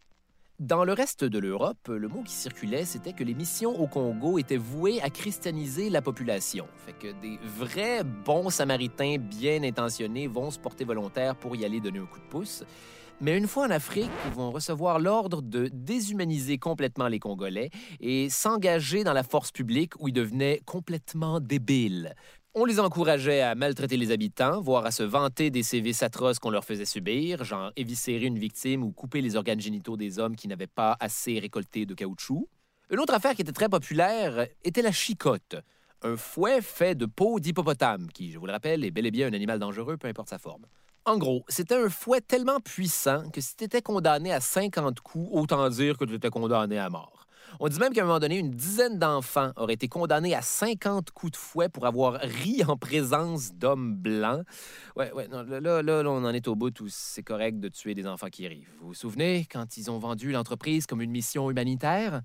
Dans 0.59 0.85
le 0.85 0.93
reste 0.93 1.23
de 1.23 1.39
l'Europe, 1.39 1.87
le 1.87 2.09
mot 2.09 2.23
qui 2.25 2.33
circulait, 2.33 2.85
c'était 2.85 3.13
que 3.13 3.23
les 3.23 3.35
missions 3.35 3.81
au 3.81 3.87
Congo 3.87 4.39
étaient 4.39 4.57
vouées 4.57 5.01
à 5.03 5.09
christianiser 5.09 5.89
la 5.89 6.03
population. 6.03 6.67
Fait 6.85 6.95
que 6.95 7.13
des 7.23 7.39
vrais 7.45 8.03
bons 8.03 8.51
samaritains 8.51 9.19
bien 9.19 9.63
intentionnés 9.63 10.27
vont 10.27 10.51
se 10.51 10.59
porter 10.59 10.85
volontaires 10.85 11.37
pour 11.37 11.55
y 11.55 11.65
aller 11.65 11.79
donner 11.79 12.01
un 12.01 12.07
coup 12.07 12.19
de 12.19 12.25
pouce. 12.25 12.65
Mais 13.21 13.37
une 13.37 13.49
fois 13.49 13.67
en 13.67 13.71
Afrique, 13.71 14.11
ils 14.27 14.33
vont 14.33 14.53
recevoir 14.53 15.01
l'ordre 15.01 15.43
de 15.43 15.69
déshumaniser 15.73 16.59
complètement 16.59 17.09
les 17.09 17.19
Congolais 17.19 17.71
et 17.99 18.31
s'engager 18.31 19.03
dans 19.03 19.13
la 19.13 19.25
force 19.25 19.51
publique 19.51 19.95
où 19.99 20.07
ils 20.07 20.13
devenaient 20.13 20.61
complètement 20.67 21.41
débiles. 21.41 22.15
On 22.55 22.65
les 22.65 22.79
encourageait 22.79 23.41
à 23.41 23.57
maltraiter 23.57 23.97
les 23.97 24.13
habitants, 24.13 24.61
voire 24.61 24.87
à 24.87 24.93
se 24.93 25.03
vanter 25.03 25.51
des 25.51 25.65
sévices 25.65 26.05
atroces 26.05 26.39
qu'on 26.39 26.51
leur 26.51 26.65
faisait 26.65 26.85
subir, 26.85 27.43
genre 27.43 27.73
éviscérer 27.75 28.27
une 28.27 28.39
victime 28.39 28.85
ou 28.85 28.93
couper 28.93 29.21
les 29.21 29.35
organes 29.35 29.61
génitaux 29.61 29.97
des 29.97 30.21
hommes 30.21 30.37
qui 30.37 30.47
n'avaient 30.47 30.69
pas 30.69 30.97
assez 31.01 31.41
récolté 31.41 31.87
de 31.87 31.95
caoutchouc. 31.95 32.49
Une 32.91 33.01
autre 33.01 33.15
affaire 33.15 33.35
qui 33.35 33.43
était 33.43 33.53
très 33.53 33.69
populaire 33.69 34.47
était 34.63 34.83
la 34.83 34.93
chicotte, 34.93 35.57
un 36.03 36.17
fouet 36.17 36.63
fait 36.63 36.95
de 36.95 37.07
peau 37.07 37.41
d'hippopotame, 37.41 38.07
qui, 38.13 38.31
je 38.31 38.39
vous 38.39 38.47
le 38.47 38.53
rappelle, 38.53 38.85
est 38.85 38.93
bel 38.93 39.07
et 39.07 39.11
bien 39.11 39.27
un 39.27 39.33
animal 39.33 39.59
dangereux, 39.59 39.97
peu 39.97 40.07
importe 40.07 40.29
sa 40.29 40.39
forme. 40.39 40.65
En 41.05 41.17
gros, 41.17 41.45
c'était 41.49 41.77
un 41.77 41.89
fouet 41.89 42.21
tellement 42.21 42.61
puissant 42.61 43.31
que 43.31 43.41
si 43.41 43.57
tu 43.57 43.65
étais 43.65 43.81
condamné 43.83 44.33
à 44.33 44.41
50 44.41 45.01
coups, 45.01 45.29
autant 45.33 45.69
dire 45.71 45.97
que 45.97 46.05
tu 46.05 46.15
étais 46.15 46.31
condamné 46.31 46.79
à 46.79 46.91
mort. 46.91 47.27
On 47.61 47.69
dit 47.69 47.79
même 47.79 47.93
qu'à 47.93 48.03
un 48.03 48.07
moment 48.07 48.21
donné, 48.21 48.39
une 48.39 48.51
dizaine 48.51 48.99
d'enfants 48.99 49.53
auraient 49.57 49.75
été 49.75 49.89
condamnés 49.89 50.35
à 50.35 50.43
50 50.43 51.11
coups 51.13 51.33
de 51.33 51.37
fouet 51.37 51.69
pour 51.69 51.87
avoir 51.87 52.21
ri 52.21 52.63
en 52.69 52.77
présence 52.77 53.55
d'hommes 53.55 53.95
blancs. 53.95 54.45
Ouais, 54.97 55.11
ouais, 55.13 55.29
non, 55.29 55.43
là, 55.43 55.61
là, 55.61 55.83
là, 55.83 56.11
on 56.11 56.25
en 56.25 56.35
est 56.35 56.47
au 56.47 56.55
bout 56.55 56.79
où 56.81 56.89
c'est 56.89 57.23
correct 57.23 57.59
de 57.59 57.69
tuer 57.69 57.95
des 57.95 58.07
enfants 58.07 58.29
qui 58.29 58.47
rient. 58.47 58.67
Vous 58.81 58.89
vous 58.89 58.95
souvenez 58.95 59.47
quand 59.51 59.77
ils 59.77 59.91
ont 59.91 59.99
vendu 59.99 60.31
l'entreprise 60.31 60.87
comme 60.87 61.01
une 61.01 61.11
mission 61.11 61.51
humanitaire? 61.51 62.21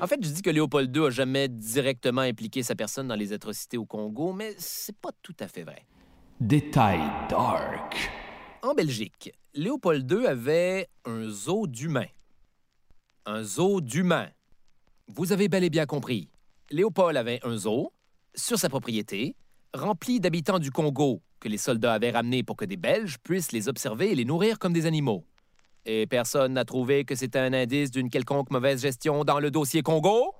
En 0.00 0.06
fait, 0.06 0.22
je 0.22 0.30
dis 0.30 0.42
que 0.42 0.50
Léopold 0.50 0.94
II 0.94 1.06
a 1.06 1.10
jamais 1.10 1.48
directement 1.48 2.20
impliqué 2.20 2.62
sa 2.62 2.76
personne 2.76 3.08
dans 3.08 3.16
les 3.16 3.32
atrocités 3.32 3.76
au 3.76 3.84
Congo, 3.84 4.32
mais 4.32 4.54
c'est 4.56 4.96
pas 4.96 5.10
tout 5.22 5.34
à 5.40 5.48
fait 5.48 5.64
vrai. 5.64 5.84
Détail 6.40 7.00
dark. 7.28 7.96
En 8.62 8.72
Belgique, 8.72 9.32
Léopold 9.54 10.08
II 10.08 10.24
avait 10.24 10.86
un 11.04 11.28
zoo 11.28 11.66
d'humains. 11.66 12.06
Un 13.26 13.42
zoo 13.42 13.80
d'humains. 13.80 14.28
Vous 15.08 15.32
avez 15.32 15.48
bel 15.48 15.64
et 15.64 15.68
bien 15.68 15.84
compris. 15.84 16.30
Léopold 16.70 17.16
avait 17.16 17.40
un 17.42 17.56
zoo 17.56 17.92
sur 18.36 18.56
sa 18.56 18.68
propriété, 18.68 19.34
rempli 19.74 20.20
d'habitants 20.20 20.60
du 20.60 20.70
Congo 20.70 21.22
que 21.40 21.48
les 21.48 21.58
soldats 21.58 21.94
avaient 21.94 22.12
ramenés 22.12 22.44
pour 22.44 22.54
que 22.54 22.64
des 22.64 22.76
Belges 22.76 23.18
puissent 23.18 23.50
les 23.50 23.68
observer 23.68 24.12
et 24.12 24.14
les 24.14 24.24
nourrir 24.24 24.60
comme 24.60 24.72
des 24.72 24.86
animaux. 24.86 25.24
Et 25.86 26.06
personne 26.06 26.52
n'a 26.52 26.64
trouvé 26.64 27.04
que 27.04 27.16
c'était 27.16 27.40
un 27.40 27.52
indice 27.52 27.90
d'une 27.90 28.10
quelconque 28.10 28.52
mauvaise 28.52 28.82
gestion 28.82 29.24
dans 29.24 29.40
le 29.40 29.50
dossier 29.50 29.82
Congo? 29.82 30.36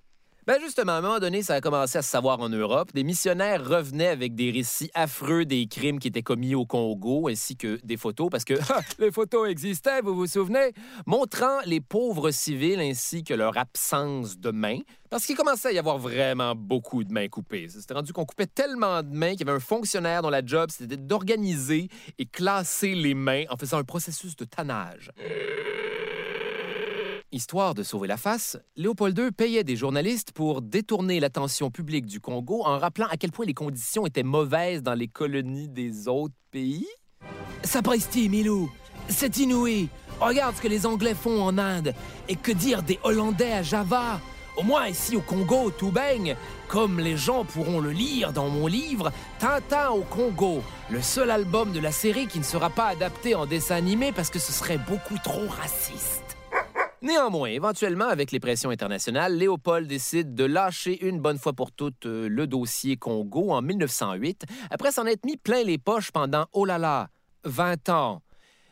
Ben 0.49 0.59
justement, 0.63 0.93
à 0.93 0.95
un 0.95 1.01
moment 1.03 1.19
donné, 1.19 1.43
ça 1.43 1.57
a 1.57 1.61
commencé 1.61 1.99
à 1.99 2.03
se 2.03 2.09
savoir 2.09 2.41
en 2.41 2.49
Europe. 2.49 2.95
Des 2.95 3.05
missionnaires 3.05 3.63
revenaient 3.69 4.09
avec 4.09 4.35
des 4.35 4.51
récits 4.51 4.91
affreux 4.95 5.45
des 5.45 5.67
crimes 5.67 5.99
qui 5.99 6.09
étaient 6.09 6.23
commis 6.23 6.55
au 6.55 6.65
Congo, 6.65 7.29
ainsi 7.29 7.55
que 7.55 7.79
des 7.85 7.99
photos, 7.99 8.31
parce 8.31 8.47
que 8.47 8.55
les 8.99 9.13
photos 9.13 9.51
existaient, 9.51 10.01
vous 10.01 10.15
vous 10.15 10.27
souvenez, 10.27 10.73
montrant 11.05 11.61
les 11.67 11.83
pauvres 11.83 12.31
civils 12.31 12.81
ainsi 12.81 13.25
que 13.25 13.35
leur 13.35 13.59
absence 13.59 14.39
de 14.39 14.51
mains, 14.51 14.79
parce 15.11 15.27
qu'il 15.27 15.37
commençait 15.37 15.69
à 15.69 15.73
y 15.73 15.79
avoir 15.79 15.99
vraiment 15.99 16.55
beaucoup 16.55 17.05
de 17.05 17.13
mains 17.13 17.29
coupées. 17.29 17.69
C'était 17.69 17.93
rendu 17.93 18.15
qu'on 18.15 18.25
coupait 18.25 18.47
tellement 18.47 19.03
de 19.03 19.15
mains 19.15 19.33
qu'il 19.33 19.47
y 19.47 19.51
avait 19.51 19.59
un 19.59 19.61
fonctionnaire 19.61 20.23
dont 20.23 20.31
la 20.31 20.43
job, 20.43 20.71
c'était 20.71 20.97
d'organiser 20.97 21.89
et 22.19 22.25
classer 22.25 22.95
les 22.95 23.13
mains 23.13 23.45
en 23.51 23.59
faisant 23.59 23.77
un 23.77 23.85
processus 23.85 24.35
de 24.35 24.47
tannage. 24.47 25.11
Histoire 27.31 27.75
de 27.75 27.83
sauver 27.83 28.09
la 28.09 28.17
face, 28.17 28.57
Léopold 28.75 29.19
II 29.19 29.31
payait 29.33 29.63
des 29.63 29.77
journalistes 29.77 30.33
pour 30.33 30.63
détourner 30.63 31.21
l'attention 31.21 31.71
publique 31.71 32.07
du 32.07 32.21
Congo 32.21 32.63
en 32.65 32.79
rappelant 32.79 33.07
à 33.11 33.19
quel 33.19 33.33
point 33.33 33.45
les 33.45 33.53
conditions 33.53 34.07
étaient 34.07 34.23
mauvaises 34.23 34.83
dans 34.83 34.95
les 34.95 35.09
colonies 35.09 35.69
des 35.69 36.09
autres 36.09 36.35
pays. 36.51 36.89
Sapristi, 37.63 38.31
Milou! 38.31 38.71
C'est 39.11 39.37
inouï! 39.37 39.91
Regarde 40.21 40.57
ce 40.57 40.63
que 40.63 40.69
les 40.69 40.87
Anglais 40.87 41.13
font 41.13 41.43
en 41.43 41.59
Inde! 41.59 41.93
Et 42.31 42.37
que 42.37 42.51
dire 42.51 42.83
des 42.83 42.99
Hollandais 43.03 43.53
à 43.53 43.63
Java? 43.63 44.23
Au 44.57 44.63
moins 44.63 44.89
ici 44.89 45.15
au 45.15 45.21
Congo, 45.21 45.71
tout 45.71 45.93
baigne. 45.93 46.35
Comme 46.67 46.99
les 46.99 47.19
gens 47.19 47.45
pourront 47.45 47.81
le 47.81 47.91
lire 47.91 48.33
dans 48.33 48.49
mon 48.49 48.67
livre, 48.67 49.13
Tintin 49.39 49.91
au 49.91 50.01
Congo, 50.01 50.63
le 50.89 51.03
seul 51.03 51.31
album 51.31 51.73
de 51.73 51.81
la 51.81 51.93
série 51.93 52.27
qui 52.27 52.39
ne 52.39 52.45
sera 52.45 52.71
pas 52.71 52.87
adapté 52.87 53.35
en 53.35 53.45
dessin 53.45 53.77
animé 53.77 54.13
parce 54.13 54.31
que 54.31 54.39
ce 54.39 54.51
serait 54.51 54.79
beaucoup 54.79 55.19
trop 55.23 55.47
raciste. 55.47 56.28
Néanmoins, 57.01 57.51
éventuellement, 57.51 58.07
avec 58.09 58.33
les 58.33 58.41
pressions 58.41 58.71
internationales, 58.71 59.37
Léopold 59.37 59.87
décide 59.87 60.35
de 60.35 60.45
lâcher 60.45 61.07
une 61.07 61.21
bonne 61.21 61.39
fois 61.39 61.53
pour 61.53 61.71
toutes 61.71 62.07
euh, 62.07 62.29
le 62.29 62.49
dossier 62.49 62.97
Congo 62.97 63.53
en 63.53 63.63
1908, 63.63 64.47
après 64.71 64.91
s'en 64.91 65.07
être 65.07 65.25
mis 65.25 65.37
plein 65.37 65.63
les 65.63 65.79
poches 65.79 66.11
pendant, 66.11 66.47
oh 66.53 66.65
là 66.65 66.77
là, 66.77 67.09
20 67.45 67.89
ans. 67.91 68.23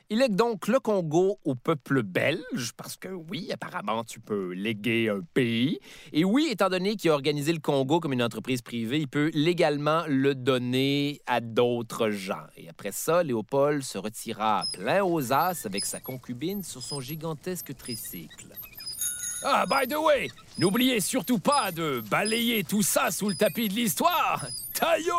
Il 0.09 0.19
lègue 0.19 0.37
donc 0.37 0.69
le 0.69 0.79
Congo 0.79 1.41
au 1.45 1.57
peuple 1.57 2.05
belge, 2.05 2.73
parce 2.77 2.97
que 2.97 3.09
oui, 3.09 3.49
apparemment, 3.53 4.05
tu 4.05 4.21
peux 4.21 4.53
léguer 4.53 5.09
un 5.09 5.21
pays. 5.35 5.81
Et 6.13 6.25
oui, 6.25 6.47
étant 6.49 6.69
donné 6.69 6.95
qu'il 6.95 7.11
a 7.11 7.15
organisé 7.15 7.53
le 7.53 7.59
Congo 7.59 7.99
comme 7.99 8.13
une 8.13 8.23
entreprise 8.23 8.63
privée, 8.63 9.01
il 9.01 9.09
peut 9.09 9.33
légalement 9.35 10.05
le 10.07 10.37
donner 10.37 11.21
à 11.27 11.41
d'autres 11.41 12.11
gens. 12.11 12.47
Et 12.57 12.69
après 12.69 12.93
ça, 12.93 13.25
Léopold 13.25 13.83
se 13.83 13.99
retira 13.99 14.65
plein 14.75 15.03
aux 15.03 15.33
as 15.33 15.67
avec 15.67 15.85
sa 15.85 15.99
concubine 15.99 16.63
sur 16.63 16.83
son 16.83 17.01
gigantesque 17.01 17.75
tricycle. 17.77 18.53
Ah, 19.43 19.65
by 19.69 19.89
the 19.89 19.97
way, 19.99 20.29
n'oubliez 20.57 21.01
surtout 21.01 21.41
pas 21.41 21.73
de 21.73 22.01
balayer 22.09 22.63
tout 22.63 22.83
ça 22.83 23.11
sous 23.11 23.29
le 23.29 23.35
tapis 23.35 23.69
de 23.69 23.75
l'histoire. 23.75 24.47
Taillot! 24.73 25.15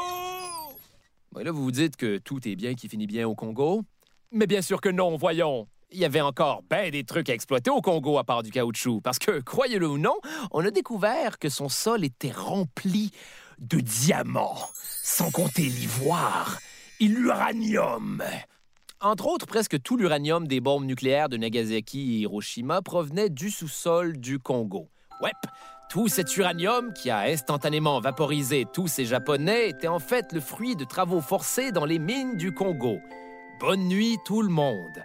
Là, 1.36 1.52
vous 1.52 1.63
vous 1.63 1.71
dites 1.71 1.97
que 1.97 2.19
tout 2.19 2.47
est 2.47 2.56
bien 2.56 2.73
qui 2.73 2.88
finit 2.88 3.06
bien 3.06 3.28
au 3.28 3.36
Congo? 3.36 3.84
Mais 4.31 4.47
bien 4.47 4.61
sûr 4.61 4.81
que 4.81 4.89
non, 4.89 5.15
voyons. 5.15 5.67
Il 5.89 5.99
y 5.99 6.05
avait 6.05 6.21
encore 6.21 6.63
ben 6.69 6.91
des 6.91 7.05
trucs 7.05 7.29
à 7.29 7.33
exploiter 7.33 7.69
au 7.69 7.79
Congo 7.81 8.17
à 8.17 8.25
part 8.25 8.43
du 8.43 8.51
caoutchouc. 8.51 8.99
Parce 9.01 9.19
que, 9.19 9.39
croyez-le 9.39 9.87
ou 9.87 9.97
non, 9.97 10.15
on 10.51 10.65
a 10.65 10.71
découvert 10.71 11.39
que 11.39 11.47
son 11.47 11.69
sol 11.69 12.03
était 12.03 12.31
rempli 12.31 13.11
de 13.59 13.79
diamants, 13.79 14.69
sans 15.01 15.31
compter 15.31 15.63
l'ivoire 15.63 16.59
et 16.99 17.07
l'uranium. 17.07 18.21
Entre 18.99 19.27
autres, 19.27 19.45
presque 19.45 19.81
tout 19.81 19.95
l'uranium 19.95 20.47
des 20.47 20.59
bombes 20.59 20.85
nucléaires 20.85 21.29
de 21.29 21.37
Nagasaki 21.37 22.15
et 22.15 22.17
Hiroshima 22.19 22.81
provenait 22.81 23.29
du 23.29 23.49
sous-sol 23.49 24.17
du 24.17 24.39
Congo. 24.39 24.89
Ouais, 25.21 25.31
tout 25.89 26.09
cet 26.09 26.35
uranium 26.35 26.91
qui 26.93 27.09
a 27.09 27.19
instantanément 27.19 27.99
vaporisé 28.01 28.65
tous 28.73 28.87
ces 28.87 29.05
Japonais 29.05 29.69
était 29.69 29.87
en 29.87 29.99
fait 29.99 30.33
le 30.33 30.41
fruit 30.41 30.75
de 30.75 30.83
travaux 30.83 31.21
forcés 31.21 31.71
dans 31.71 31.85
les 31.85 31.97
mines 31.97 32.35
du 32.35 32.51
Congo. 32.51 32.99
Bonne 33.59 33.87
nuit 33.87 34.19
tout 34.23 34.43
le 34.43 34.49
monde. 34.49 35.03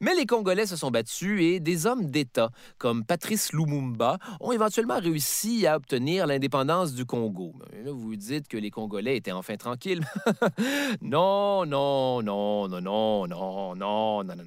Mais 0.00 0.16
les 0.16 0.26
Congolais 0.26 0.66
se 0.66 0.74
sont 0.74 0.90
battus 0.90 1.40
et 1.40 1.60
des 1.60 1.86
hommes 1.86 2.06
d'État, 2.06 2.50
comme 2.76 3.04
Patrice 3.04 3.52
Lumumba, 3.52 4.18
ont 4.40 4.50
éventuellement 4.50 4.98
réussi 4.98 5.64
à 5.64 5.76
obtenir 5.76 6.26
l'indépendance 6.26 6.92
du 6.92 7.06
Congo. 7.06 7.54
Là, 7.84 7.92
vous 7.92 8.16
dites 8.16 8.48
que 8.48 8.56
les 8.56 8.72
Congolais 8.72 9.16
étaient 9.16 9.30
enfin 9.30 9.56
tranquilles. 9.56 10.04
non, 11.02 11.64
non, 11.64 12.20
non, 12.20 12.66
non, 12.66 12.80
non, 12.80 13.26
non, 13.28 13.76
non, 13.76 14.24
non, 14.24 14.24
non, 14.24 14.34
non, 14.34 14.44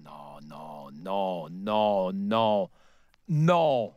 non, 0.00 0.90
non, 0.90 0.90
non, 1.00 1.48
non, 1.52 2.12
non, 2.12 2.68
non. 3.28 3.92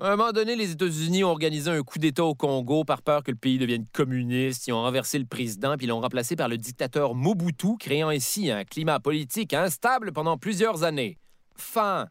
À 0.00 0.12
un 0.12 0.16
moment 0.16 0.30
donné, 0.30 0.54
les 0.54 0.70
États-Unis 0.70 1.24
ont 1.24 1.30
organisé 1.30 1.72
un 1.72 1.82
coup 1.82 1.98
d'État 1.98 2.24
au 2.24 2.32
Congo 2.32 2.84
par 2.84 3.02
peur 3.02 3.24
que 3.24 3.32
le 3.32 3.36
pays 3.36 3.58
devienne 3.58 3.84
communiste. 3.92 4.68
Ils 4.68 4.72
ont 4.72 4.82
renversé 4.82 5.18
le 5.18 5.24
président 5.24 5.76
puis 5.76 5.88
l'ont 5.88 6.00
remplacé 6.00 6.36
par 6.36 6.46
le 6.46 6.56
dictateur 6.56 7.16
Mobutu, 7.16 7.76
créant 7.80 8.08
ainsi 8.08 8.48
un 8.48 8.62
climat 8.62 9.00
politique 9.00 9.54
instable 9.54 10.12
pendant 10.12 10.38
plusieurs 10.38 10.84
années. 10.84 11.18
Fin. 11.56 12.06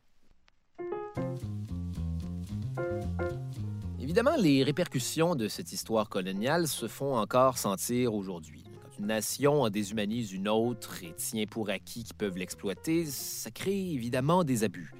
Évidemment, 4.01 4.35
les 4.37 4.63
répercussions 4.63 5.35
de 5.35 5.47
cette 5.47 5.71
histoire 5.71 6.09
coloniale 6.09 6.67
se 6.67 6.89
font 6.89 7.15
encore 7.15 7.57
sentir 7.57 8.13
aujourd'hui. 8.13 8.65
Quand 8.81 8.99
une 8.99 9.07
nation 9.07 9.61
en 9.61 9.69
déshumanise 9.69 10.33
une 10.33 10.49
autre 10.49 11.05
et 11.05 11.13
tient 11.15 11.45
pour 11.45 11.69
acquis 11.69 12.03
qu'ils 12.03 12.17
peuvent 12.17 12.37
l'exploiter, 12.37 13.05
ça 13.05 13.49
crée 13.49 13.93
évidemment 13.93 14.43
des 14.43 14.65
abus. 14.65 14.91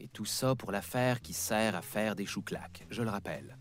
Et 0.00 0.08
tout 0.08 0.24
ça 0.24 0.54
pour 0.54 0.70
l'affaire 0.70 1.20
qui 1.20 1.32
sert 1.32 1.74
à 1.74 1.82
faire 1.82 2.14
des 2.14 2.26
chouclacs, 2.26 2.86
je 2.90 3.02
le 3.02 3.10
rappelle. 3.10 3.56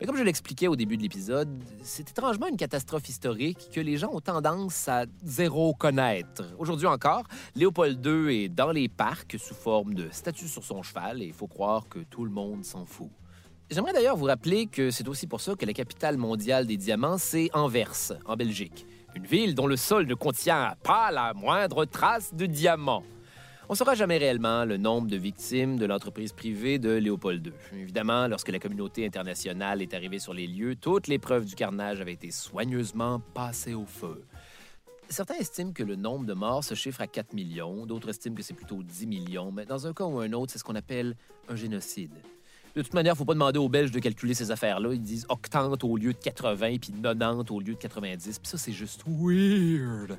Mais 0.00 0.06
comme 0.06 0.16
je 0.16 0.24
l'expliquais 0.24 0.66
au 0.66 0.74
début 0.74 0.96
de 0.96 1.02
l'épisode, 1.02 1.62
c'est 1.84 2.10
étrangement 2.10 2.48
une 2.48 2.56
catastrophe 2.56 3.08
historique 3.08 3.68
que 3.72 3.80
les 3.80 3.98
gens 3.98 4.10
ont 4.12 4.20
tendance 4.20 4.88
à 4.88 5.04
zéro 5.22 5.74
connaître. 5.74 6.42
Aujourd'hui 6.58 6.88
encore, 6.88 7.22
Léopold 7.54 8.04
II 8.04 8.44
est 8.44 8.48
dans 8.48 8.72
les 8.72 8.88
parcs 8.88 9.36
sous 9.38 9.54
forme 9.54 9.94
de 9.94 10.08
statue 10.10 10.48
sur 10.48 10.64
son 10.64 10.82
cheval 10.82 11.22
et 11.22 11.26
il 11.26 11.32
faut 11.32 11.46
croire 11.46 11.88
que 11.88 12.00
tout 12.00 12.24
le 12.24 12.32
monde 12.32 12.64
s'en 12.64 12.84
fout. 12.84 13.10
J'aimerais 13.70 13.92
d'ailleurs 13.92 14.16
vous 14.16 14.24
rappeler 14.24 14.66
que 14.66 14.90
c'est 14.90 15.06
aussi 15.06 15.28
pour 15.28 15.40
ça 15.40 15.54
que 15.54 15.64
la 15.64 15.72
capitale 15.72 16.16
mondiale 16.16 16.66
des 16.66 16.76
diamants, 16.76 17.16
c'est 17.16 17.48
Anvers, 17.54 18.12
en 18.26 18.34
Belgique. 18.36 18.86
Une 19.14 19.24
ville 19.24 19.54
dont 19.54 19.68
le 19.68 19.76
sol 19.76 20.06
ne 20.06 20.14
contient 20.14 20.74
pas 20.82 21.12
la 21.12 21.32
moindre 21.32 21.84
trace 21.84 22.34
de 22.34 22.46
diamant. 22.46 23.04
On 23.68 23.74
ne 23.74 23.76
saura 23.76 23.94
jamais 23.94 24.18
réellement 24.18 24.64
le 24.64 24.76
nombre 24.76 25.08
de 25.08 25.16
victimes 25.16 25.78
de 25.78 25.86
l'entreprise 25.86 26.32
privée 26.32 26.78
de 26.78 26.90
Léopold 26.90 27.46
II. 27.46 27.80
Évidemment, 27.80 28.26
lorsque 28.26 28.48
la 28.48 28.58
communauté 28.58 29.06
internationale 29.06 29.82
est 29.82 29.94
arrivée 29.94 30.18
sur 30.18 30.34
les 30.34 30.48
lieux, 30.48 30.74
toutes 30.74 31.06
les 31.06 31.18
preuves 31.18 31.44
du 31.44 31.54
carnage 31.54 32.00
avaient 32.00 32.12
été 32.12 32.32
soigneusement 32.32 33.20
passées 33.34 33.74
au 33.74 33.86
feu. 33.86 34.24
Certains 35.08 35.36
estiment 35.36 35.72
que 35.72 35.84
le 35.84 35.94
nombre 35.94 36.26
de 36.26 36.32
morts 36.32 36.64
se 36.64 36.74
chiffre 36.74 37.00
à 37.02 37.06
4 37.06 37.34
millions, 37.34 37.86
d'autres 37.86 38.08
estiment 38.08 38.34
que 38.34 38.42
c'est 38.42 38.54
plutôt 38.54 38.82
10 38.82 39.06
millions, 39.06 39.52
mais 39.52 39.64
dans 39.64 39.86
un 39.86 39.92
cas 39.92 40.04
ou 40.04 40.18
un 40.18 40.32
autre, 40.32 40.52
c'est 40.52 40.58
ce 40.58 40.64
qu'on 40.64 40.74
appelle 40.74 41.14
un 41.48 41.54
génocide. 41.54 42.14
De 42.74 42.82
toute 42.82 42.94
manière, 42.94 43.12
il 43.12 43.16
ne 43.16 43.18
faut 43.18 43.24
pas 43.24 43.34
demander 43.34 43.58
aux 43.58 43.68
Belges 43.68 43.92
de 43.92 44.00
calculer 44.00 44.34
ces 44.34 44.50
affaires-là. 44.50 44.92
Ils 44.92 45.02
disent 45.02 45.26
octante 45.28 45.84
au 45.84 45.96
lieu 45.96 46.12
de 46.12 46.18
80, 46.18 46.78
puis 46.80 46.92
90 47.00 47.50
au 47.50 47.60
lieu 47.60 47.74
de 47.74 47.78
90, 47.78 48.38
puis 48.38 48.48
ça, 48.48 48.58
c'est 48.58 48.72
juste 48.72 49.04
weird. 49.06 50.18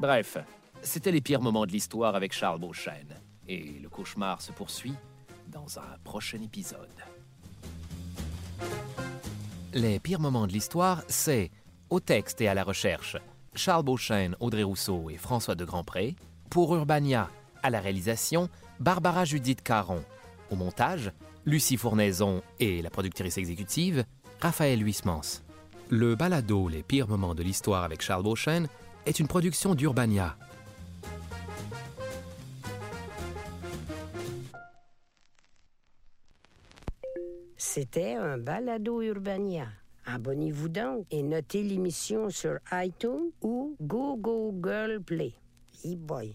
Bref, 0.00 0.38
c'était 0.82 1.12
les 1.12 1.20
pires 1.20 1.40
moments 1.40 1.66
de 1.66 1.72
l'histoire 1.72 2.14
avec 2.14 2.32
Charles 2.32 2.60
Beauchesne. 2.60 3.14
Et 3.46 3.78
le 3.80 3.88
cauchemar 3.88 4.42
se 4.42 4.52
poursuit 4.52 4.94
dans 5.48 5.78
un 5.78 5.98
prochain 6.04 6.40
épisode. 6.42 6.88
Les 9.74 9.98
pires 9.98 10.20
moments 10.20 10.46
de 10.46 10.52
l'histoire, 10.52 11.02
c'est 11.08 11.50
au 11.90 12.00
texte 12.00 12.40
et 12.40 12.48
à 12.48 12.54
la 12.54 12.64
recherche 12.64 13.16
Charles 13.54 13.84
Beauchesne, 13.84 14.36
Audrey 14.40 14.62
Rousseau 14.62 15.10
et 15.10 15.16
François 15.16 15.54
de 15.54 15.64
Grandpré. 15.64 16.16
Pour 16.50 16.74
Urbania, 16.74 17.28
à 17.62 17.70
la 17.70 17.80
réalisation, 17.80 18.48
Barbara 18.80 19.24
Judith 19.24 19.62
Caron. 19.62 20.04
Au 20.50 20.56
montage, 20.56 21.12
Lucie 21.44 21.76
Fournaison 21.76 22.42
et 22.60 22.82
la 22.82 22.90
productrice 22.90 23.38
exécutive, 23.38 24.04
Raphaël 24.40 24.84
Huismans. 24.84 25.42
Le 25.90 26.14
balado 26.14 26.68
Les 26.68 26.82
pires 26.82 27.08
moments 27.08 27.34
de 27.34 27.42
l'histoire 27.42 27.84
avec 27.84 28.02
Charles 28.02 28.22
Beauchesne 28.22 28.68
est 29.06 29.18
une 29.18 29.28
production 29.28 29.74
d'Urbania. 29.74 30.36
C'était 37.78 38.14
un 38.14 38.38
balado 38.38 39.00
Urbania. 39.02 39.68
Abonnez-vous 40.04 40.68
donc 40.68 41.06
et 41.12 41.22
notez 41.22 41.62
l'émission 41.62 42.28
sur 42.28 42.58
iTunes 42.72 43.30
ou 43.40 43.76
Google 43.80 45.00
Play. 45.06 45.32
E-boy. 45.84 46.34